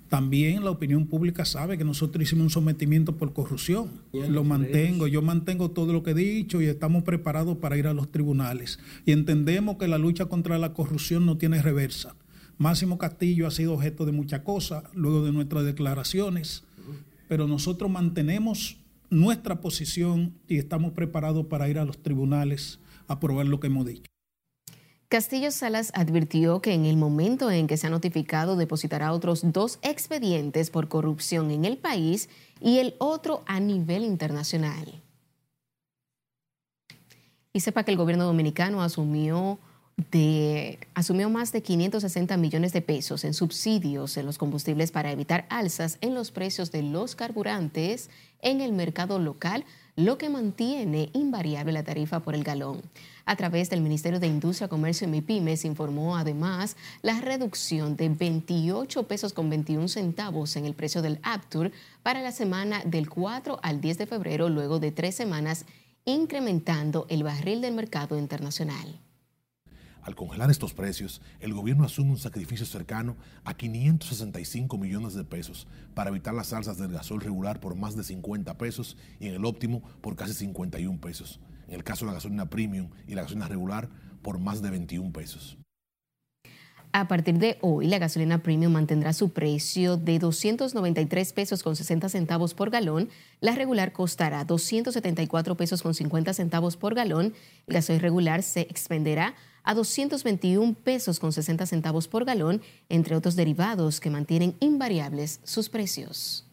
También 0.10 0.63
la 0.63 0.71
opinión 0.71 1.06
pública 1.06 1.45
sabe 1.45 1.78
que 1.78 1.84
nosotros 1.84 2.24
hicimos 2.24 2.45
un 2.45 2.50
sometimiento 2.50 3.17
por 3.17 3.34
corrupción. 3.34 3.91
Lo 4.12 4.43
mantengo, 4.43 5.06
yo 5.06 5.21
mantengo 5.21 5.69
todo 5.69 5.93
lo 5.93 6.02
que 6.02 6.12
he 6.12 6.15
dicho 6.15 6.60
y 6.60 6.65
estamos 6.65 7.04
preparados 7.04 7.58
para 7.60 7.78
ir 7.78 7.86
a 7.86 7.93
los 7.93 8.12
tribunales. 8.12 8.80
Y 9.06 9.12
entendemos 9.12 9.78
que 9.78 9.88
la 9.88 10.00
lucha 10.00 10.26
contra 10.26 10.58
la 10.58 10.74
corrupción 10.74 11.24
no 11.24 11.38
tiene 11.38 11.62
reversa. 11.62 12.15
Máximo 12.58 12.98
Castillo 12.98 13.45
ha 13.45 13.52
sido 13.52 13.76
objeto 13.76 14.08
de 14.08 14.12
muchas 14.12 14.39
cosas 14.39 14.86
luego 14.95 15.24
de 15.24 15.34
nuestras 15.34 15.65
declaraciones, 15.65 16.63
pero 17.28 17.48
nosotros 17.48 17.91
mantenemos 17.91 18.78
nuestra 19.12 19.62
posición 19.62 20.34
y 20.48 20.58
estamos 20.58 20.93
preparados 20.93 21.45
para 21.45 21.69
ir 21.69 21.78
a 21.78 21.86
los 21.86 22.02
tribunales 22.02 22.80
a 23.08 23.19
probar 23.19 23.45
lo 23.45 23.60
que 23.60 23.67
hemos 23.67 23.86
dicho. 23.86 24.14
Castillo 25.15 25.49
Salas 25.49 25.93
advirtió 25.95 26.62
que 26.62 26.73
en 26.73 26.84
el 26.84 26.97
momento 26.97 27.49
en 27.49 27.67
que 27.67 27.78
se 27.78 27.88
ha 27.88 27.89
notificado 27.89 28.58
depositará 28.58 29.13
otros 29.13 29.54
dos 29.54 29.80
expedientes 29.82 30.69
por 30.69 30.89
corrupción 30.89 31.51
en 31.51 31.63
el 31.63 31.78
país 31.78 32.28
y 32.60 32.80
el 32.80 32.95
otro 32.97 33.41
a 33.45 33.62
nivel 33.62 34.04
internacional. 34.04 35.01
Y 37.54 37.62
sepa 37.62 37.84
que 37.84 37.91
el 37.91 37.97
gobierno 37.97 38.25
dominicano 38.25 38.84
asumió, 38.84 39.58
de, 40.12 40.80
asumió 40.95 41.30
más 41.30 41.54
de 41.54 41.63
560 41.63 42.36
millones 42.36 42.73
de 42.73 42.82
pesos 42.82 43.23
en 43.23 43.34
subsidios 43.34 44.17
en 44.17 44.25
los 44.25 44.38
combustibles 44.38 44.91
para 44.91 45.13
evitar 45.13 45.45
alzas 45.49 45.97
en 46.01 46.13
los 46.13 46.32
precios 46.32 46.73
de 46.73 46.82
los 46.82 47.15
carburantes 47.15 48.10
en 48.41 48.60
el 48.60 48.73
mercado 48.73 49.17
local, 49.19 49.63
lo 49.95 50.17
que 50.17 50.29
mantiene 50.29 51.10
invariable 51.13 51.71
la 51.71 51.84
tarifa 51.84 52.19
por 52.19 52.36
el 52.36 52.43
galón. 52.43 52.81
A 53.25 53.36
través 53.36 53.69
del 53.69 53.81
Ministerio 53.81 54.19
de 54.19 54.27
Industria, 54.27 54.67
Comercio 54.67 55.08
y 55.08 55.12
MIPIMES 55.12 55.65
informó 55.65 56.17
además 56.17 56.75
la 57.01 57.21
reducción 57.21 57.95
de 57.95 58.10
28 58.10 59.03
pesos 59.03 59.31
con 59.34 59.49
21 59.49 59.88
centavos 59.88 60.58
en 60.58 60.65
el 60.65 60.73
precio 60.73 61.01
del 61.01 61.19
Aptur 61.23 61.71
para 62.03 62.21
la 62.21 62.31
semana 62.31 62.81
del 62.84 63.10
4 63.10 63.60
al 63.63 63.79
10 63.79 63.97
de 63.97 64.05
febrero, 64.05 64.49
luego 64.49 64.79
de 64.79 64.91
tres 64.91 65.15
semanas, 65.15 65.65
incrementando 66.03 67.08
el 67.10 67.23
barril 67.23 67.62
del 67.62 67.73
mercado 67.73 68.17
internacional. 68.17 68.99
Al 70.06 70.15
congelar 70.15 70.50
estos 70.50 70.74
precios, 70.74 71.22
el 71.41 71.54
gobierno 71.54 71.84
asume 71.84 72.12
un 72.12 72.18
sacrificio 72.18 72.65
cercano 72.65 73.18
a 73.44 73.56
565 73.56 74.78
millones 74.78 75.15
de 75.15 75.26
pesos 75.26 75.68
para 75.94 76.12
evitar 76.12 76.34
las 76.34 76.54
alzas 76.54 76.78
del 76.78 76.94
gasol 76.94 77.20
regular 77.20 77.60
por 77.60 77.76
más 77.76 77.98
de 77.98 78.04
50 78.04 78.58
pesos 78.58 78.96
y 79.20 79.28
en 79.28 79.34
el 79.34 79.44
óptimo 79.44 79.82
por 80.02 80.15
casi 80.15 80.34
51 80.34 81.02
pesos 81.02 81.41
en 81.68 81.76
el 81.76 81.84
caso 81.84 82.06
de 82.06 82.12
la 82.12 82.15
gasolina 82.15 82.50
premium 82.50 82.89
y 83.08 83.15
la 83.15 83.24
gasolina 83.24 83.48
regular, 83.48 83.89
por 84.22 84.39
más 84.39 84.62
de 84.62 84.70
21 84.72 85.12
pesos. 85.12 85.58
A 86.91 87.10
partir 87.10 87.38
de 87.39 87.58
hoy, 87.62 87.88
la 87.88 88.00
gasolina 88.00 88.41
premium 88.41 88.72
mantendrá 88.72 89.12
su 89.12 89.32
precio 89.34 89.98
de 89.98 90.18
293 90.18 91.34
pesos 91.34 91.62
con 91.62 91.76
60 91.76 92.08
centavos 92.08 92.54
por 92.54 92.70
galón. 92.70 93.10
La 93.41 93.54
regular 93.54 93.91
costará 93.91 94.46
274 94.46 95.58
pesos 95.58 95.84
con 95.84 95.94
50 95.94 96.34
centavos 96.34 96.78
por 96.78 96.96
galón. 96.96 97.34
El 97.68 97.74
gasoil 97.74 98.00
regular 98.00 98.44
se 98.44 98.62
expenderá 98.62 99.36
a 99.65 99.73
221 99.73 100.75
pesos 100.75 101.19
con 101.19 101.34
60 101.34 101.65
centavos 101.65 102.08
por 102.08 102.23
galón, 102.23 102.62
entre 102.88 103.15
otros 103.15 103.36
derivados 103.36 103.99
que 103.99 104.10
mantienen 104.10 104.56
invariables 104.60 105.41
sus 105.43 105.67
precios. 105.69 106.45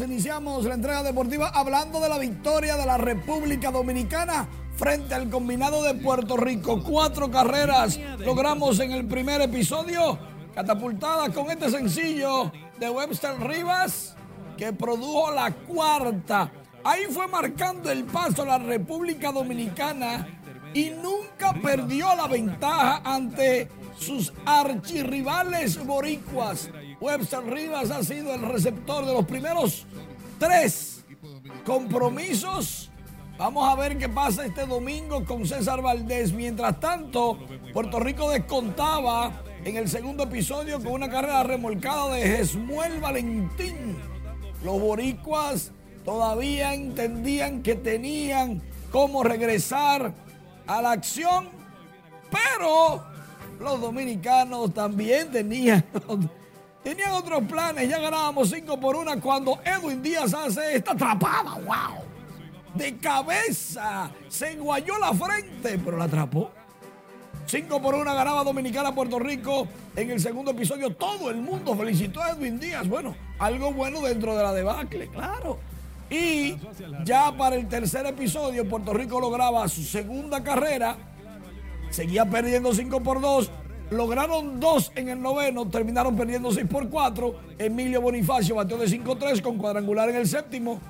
iniciamos 0.00 0.64
la 0.64 0.74
entrega 0.74 1.02
deportiva 1.02 1.48
hablando 1.48 2.00
de 2.00 2.08
la 2.08 2.18
victoria 2.18 2.76
de 2.76 2.86
la 2.86 2.96
República 2.98 3.70
Dominicana 3.70 4.48
frente 4.76 5.14
al 5.14 5.30
combinado 5.30 5.82
de 5.82 5.94
Puerto 5.94 6.36
Rico. 6.36 6.82
Cuatro 6.82 7.30
carreras 7.30 7.98
logramos 8.18 8.80
en 8.80 8.92
el 8.92 9.06
primer 9.06 9.40
episodio, 9.40 10.18
catapultadas 10.54 11.30
con 11.30 11.50
este 11.50 11.70
sencillo 11.70 12.50
de 12.78 12.90
Webster 12.90 13.38
Rivas, 13.40 14.16
que 14.56 14.72
produjo 14.72 15.30
la 15.32 15.52
cuarta. 15.52 16.50
Ahí 16.84 17.06
fue 17.10 17.26
marcando 17.26 17.90
el 17.90 18.04
paso 18.04 18.44
la 18.44 18.58
República 18.58 19.32
Dominicana 19.32 20.28
y 20.74 20.90
nunca 20.90 21.54
perdió 21.62 22.14
la 22.14 22.26
ventaja 22.26 23.00
ante 23.02 23.70
sus 23.98 24.34
archirrivales 24.44 25.82
boricuas. 25.82 26.68
Webster 27.00 27.42
Rivas 27.44 27.90
ha 27.90 28.04
sido 28.04 28.34
el 28.34 28.42
receptor 28.42 29.06
de 29.06 29.14
los 29.14 29.24
primeros 29.24 29.86
tres 30.38 31.04
compromisos. 31.64 32.90
Vamos 33.38 33.66
a 33.66 33.74
ver 33.76 33.96
qué 33.96 34.08
pasa 34.10 34.44
este 34.44 34.66
domingo 34.66 35.24
con 35.24 35.46
César 35.46 35.80
Valdés. 35.80 36.34
Mientras 36.34 36.78
tanto, 36.80 37.38
Puerto 37.72 37.98
Rico 37.98 38.30
descontaba 38.30 39.42
en 39.64 39.76
el 39.78 39.88
segundo 39.88 40.24
episodio 40.24 40.82
con 40.82 40.92
una 40.92 41.08
carrera 41.08 41.44
remolcada 41.44 42.14
de 42.14 42.22
Jesmuel 42.28 43.00
Valentín. 43.00 43.96
Los 44.62 44.78
boricuas 44.80 45.72
todavía 46.04 46.74
entendían 46.74 47.62
que 47.62 47.74
tenían 47.74 48.62
cómo 48.90 49.22
regresar 49.22 50.12
a 50.66 50.82
la 50.82 50.92
acción, 50.92 51.48
pero 52.30 53.04
los 53.60 53.80
dominicanos 53.80 54.72
también 54.72 55.30
tenían 55.30 55.84
Tenían 56.84 57.12
otros 57.12 57.42
planes, 57.44 57.88
ya 57.88 57.98
ganábamos 57.98 58.50
5 58.50 58.78
por 58.78 58.94
1 58.94 59.18
cuando 59.22 59.58
Edwin 59.64 60.02
Díaz 60.02 60.34
hace 60.34 60.76
esta 60.76 60.92
atrapada, 60.92 61.54
wow. 61.54 62.04
De 62.74 62.98
cabeza, 62.98 64.10
se 64.28 64.52
enguayó 64.52 64.98
la 64.98 65.14
frente, 65.14 65.78
pero 65.82 65.96
la 65.96 66.04
atrapó. 66.04 66.50
5 67.46 67.80
por 67.80 67.94
1 67.94 68.04
ganaba 68.04 68.44
Dominicana 68.44 68.94
Puerto 68.94 69.18
Rico. 69.18 69.66
En 69.96 70.10
el 70.10 70.20
segundo 70.20 70.50
episodio 70.50 70.94
todo 70.94 71.30
el 71.30 71.36
mundo 71.36 71.74
felicitó 71.74 72.20
a 72.20 72.32
Edwin 72.32 72.60
Díaz. 72.60 72.86
Bueno, 72.86 73.16
algo 73.38 73.72
bueno 73.72 74.02
dentro 74.02 74.36
de 74.36 74.42
la 74.42 74.52
debacle, 74.52 75.08
claro. 75.08 75.58
Y 76.10 76.56
ya 77.04 77.34
para 77.36 77.56
el 77.56 77.68
tercer 77.68 78.06
episodio 78.06 78.68
Puerto 78.68 78.92
Rico 78.92 79.20
lograba 79.20 79.66
su 79.68 79.82
segunda 79.82 80.42
carrera. 80.42 80.96
Seguía 81.90 82.24
perdiendo 82.28 82.74
5 82.74 83.02
por 83.02 83.20
2 83.20 83.50
Lograron 83.90 84.60
dos 84.60 84.90
en 84.94 85.08
el 85.08 85.20
noveno, 85.20 85.68
terminaron 85.68 86.16
perdiendo 86.16 86.50
6 86.50 86.66
por 86.68 86.88
4. 86.88 87.34
Emilio 87.58 88.00
Bonifacio 88.00 88.54
bateó 88.54 88.78
de 88.78 88.86
5-3 88.86 89.42
con 89.42 89.58
cuadrangular 89.58 90.08
en 90.08 90.16
el 90.16 90.26
séptimo. 90.26 90.80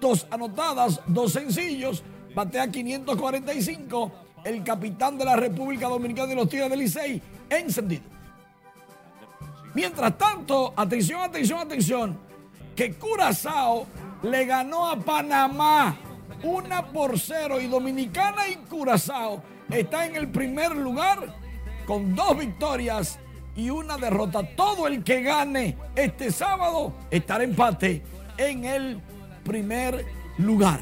Dos 0.00 0.26
anotadas, 0.30 1.00
dos 1.06 1.32
sencillos. 1.32 2.02
Batea 2.34 2.70
545. 2.70 4.12
El 4.44 4.62
capitán 4.62 5.16
de 5.16 5.24
la 5.24 5.36
República 5.36 5.88
Dominicana 5.88 6.32
y 6.32 6.36
los 6.36 6.48
Tigres 6.48 6.68
del 6.68 6.80
Licey 6.80 7.22
encendido. 7.48 8.02
Mientras 9.74 10.18
tanto, 10.18 10.74
atención, 10.76 11.22
atención, 11.22 11.58
atención, 11.60 12.18
que 12.76 12.92
Curazao 12.92 13.86
le 14.22 14.44
ganó 14.44 14.88
a 14.88 14.96
Panamá 14.96 15.96
una 16.42 16.86
por 16.86 17.18
cero 17.18 17.60
y 17.60 17.66
Dominicana 17.66 18.48
y 18.48 18.56
Curazao 18.68 19.42
está 19.70 20.06
en 20.06 20.16
el 20.16 20.28
primer 20.30 20.76
lugar 20.76 21.34
con 21.86 22.14
dos 22.14 22.38
victorias 22.38 23.18
y 23.54 23.70
una 23.70 23.96
derrota. 23.96 24.42
Todo 24.56 24.86
el 24.86 25.04
que 25.04 25.22
gane 25.22 25.76
este 25.94 26.30
sábado 26.30 26.94
estará 27.10 27.44
empate 27.44 28.02
en 28.38 28.64
el 28.64 29.00
primer 29.44 30.04
lugar. 30.38 30.80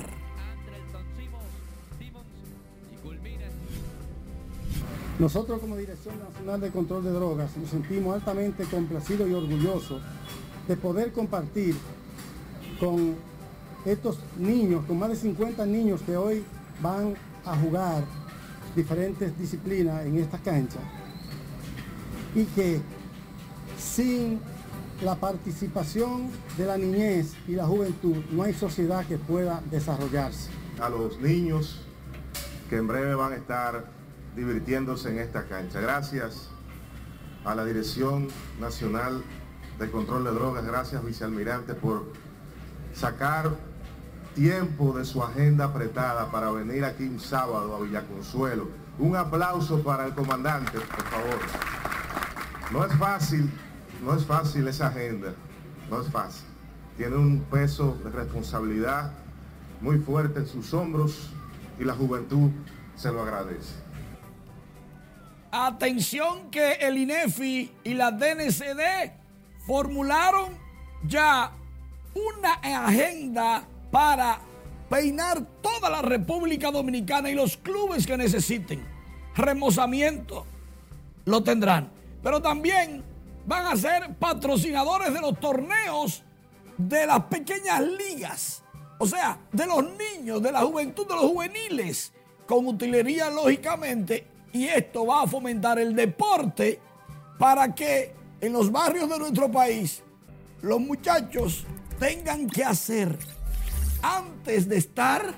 Nosotros 5.19 5.61
como 5.61 5.77
Dirección 5.77 6.19
Nacional 6.19 6.61
de 6.63 6.71
Control 6.71 7.05
de 7.05 7.11
Drogas 7.11 7.55
nos 7.59 7.69
sentimos 7.69 8.15
altamente 8.15 8.65
complacidos 8.65 9.29
y 9.29 9.35
orgullosos 9.35 10.01
de 10.67 10.77
poder 10.77 11.13
compartir 11.13 11.77
con 12.79 13.17
estos 13.85 14.19
niños, 14.39 14.85
con 14.87 14.99
más 14.99 15.11
de 15.11 15.17
50 15.17 15.65
niños 15.67 16.01
que 16.03 16.17
hoy 16.17 16.45
van 16.83 17.15
a 17.45 17.57
jugar 17.57 18.05
diferentes 18.77 19.37
disciplinas 19.39 20.05
en 20.07 20.19
esta 20.19 20.39
cancha 20.39 20.79
y 22.35 22.45
que 22.45 22.81
sin 23.79 24.41
la 25.03 25.15
participación 25.15 26.29
de 26.59 26.67
la 26.67 26.77
niñez 26.77 27.35
y 27.49 27.53
la 27.53 27.67
juventud 27.67 28.17
no 28.31 28.43
hay 28.43 28.53
sociedad 28.53 29.05
que 29.07 29.17
pueda 29.17 29.63
desarrollarse. 29.71 30.51
a 30.79 30.89
los 30.89 31.19
niños 31.21 31.81
que 32.71 32.77
en 32.77 32.87
breve 32.87 33.15
van 33.15 33.33
a 33.33 33.37
estar 33.37 33.85
divirtiéndose 34.37 35.11
en 35.11 35.19
esta 35.19 35.45
cancha. 35.45 35.81
Gracias 35.81 36.49
a 37.45 37.55
la 37.55 37.65
Dirección 37.65 38.29
Nacional 38.61 39.23
de 39.79 39.91
Control 39.91 40.25
de 40.25 40.31
Drogas, 40.31 40.65
gracias 40.65 41.05
vicealmirante 41.05 41.75
por 41.75 42.13
sacar 42.95 43.57
tiempo 44.35 44.93
de 44.93 45.05
su 45.05 45.23
agenda 45.23 45.67
apretada 45.67 46.31
para 46.31 46.51
venir 46.51 46.85
aquí 46.85 47.05
un 47.05 47.21
sábado 47.21 47.77
a 47.77 47.81
Villaconsuelo. 47.81 48.69
Un 48.99 49.17
aplauso 49.17 49.83
para 49.83 50.07
el 50.07 50.15
comandante, 50.15 50.79
por 50.79 51.05
favor. 51.05 51.41
No 52.71 52.85
es 52.85 52.93
fácil, 52.99 53.51
no 54.05 54.15
es 54.15 54.25
fácil 54.25 54.69
esa 54.69 54.89
agenda, 54.89 55.35
no 55.91 56.01
es 56.01 56.09
fácil. 56.11 56.47
Tiene 56.97 57.17
un 57.17 57.41
peso 57.41 57.99
de 58.05 58.11
responsabilidad 58.11 59.13
muy 59.81 59.99
fuerte 59.99 60.41
en 60.41 60.47
sus 60.47 60.73
hombros 60.75 61.31
y 61.79 61.85
la 61.85 61.95
juventud 61.95 62.51
se 62.95 63.11
lo 63.11 63.23
agradece. 63.23 63.75
Atención 65.51 66.51
que 66.51 66.75
el 66.75 66.99
INEFI 66.99 67.73
y 67.83 67.95
la 67.95 68.13
DNCD 68.13 69.13
formularon 69.67 70.53
ya 71.05 71.53
una 72.15 72.53
agenda 72.87 73.65
para 73.91 74.41
peinar 74.89 75.45
toda 75.63 75.89
la 75.89 76.03
República 76.03 76.71
Dominicana 76.71 77.31
y 77.31 77.35
los 77.35 77.57
clubes 77.57 78.07
que 78.07 78.17
necesiten 78.17 78.85
remozamiento 79.35 80.47
lo 81.25 81.43
tendrán. 81.43 81.91
Pero 82.23 82.41
también 82.41 83.03
van 83.47 83.67
a 83.67 83.77
ser 83.77 84.15
patrocinadores 84.17 85.13
de 85.13 85.21
los 85.21 85.39
torneos 85.41 86.23
de 86.77 87.07
las 87.07 87.25
pequeñas 87.25 87.81
ligas. 87.83 88.63
O 88.99 89.07
sea, 89.07 89.39
de 89.53 89.67
los 89.67 89.85
niños, 89.97 90.43
de 90.43 90.53
la 90.53 90.61
juventud, 90.61 91.07
de 91.07 91.15
los 91.15 91.25
juveniles, 91.25 92.13
con 92.47 92.67
utilería 92.67 93.31
lógicamente. 93.31 94.27
Y 94.53 94.67
esto 94.67 95.07
va 95.07 95.23
a 95.23 95.27
fomentar 95.27 95.79
el 95.79 95.95
deporte 95.95 96.81
para 97.39 97.75
que 97.75 98.15
en 98.41 98.53
los 98.53 98.71
barrios 98.71 99.09
de 99.09 99.19
nuestro 99.19 99.51
país 99.51 100.03
los 100.61 100.81
muchachos 100.81 101.65
tengan 101.99 102.47
que 102.49 102.65
hacer 102.65 103.17
antes 104.03 104.69
de 104.69 104.77
estar 104.77 105.35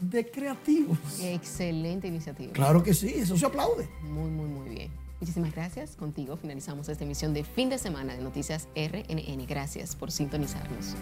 de 0.00 0.30
creativos. 0.30 0.98
Excelente 1.20 2.06
iniciativa. 2.06 2.52
Claro 2.52 2.82
que 2.82 2.94
sí, 2.94 3.14
eso 3.16 3.36
se 3.36 3.46
aplaude. 3.46 3.88
Muy, 4.02 4.30
muy, 4.30 4.48
muy 4.48 4.68
bien. 4.68 4.90
Muchísimas 5.20 5.54
gracias. 5.54 5.96
Contigo 5.96 6.36
finalizamos 6.36 6.88
esta 6.88 7.04
emisión 7.04 7.32
de 7.32 7.44
fin 7.44 7.70
de 7.70 7.78
semana 7.78 8.14
de 8.14 8.22
Noticias 8.22 8.68
RNN. 8.74 9.46
Gracias 9.46 9.96
por 9.96 10.10
sintonizarnos. 10.10 10.94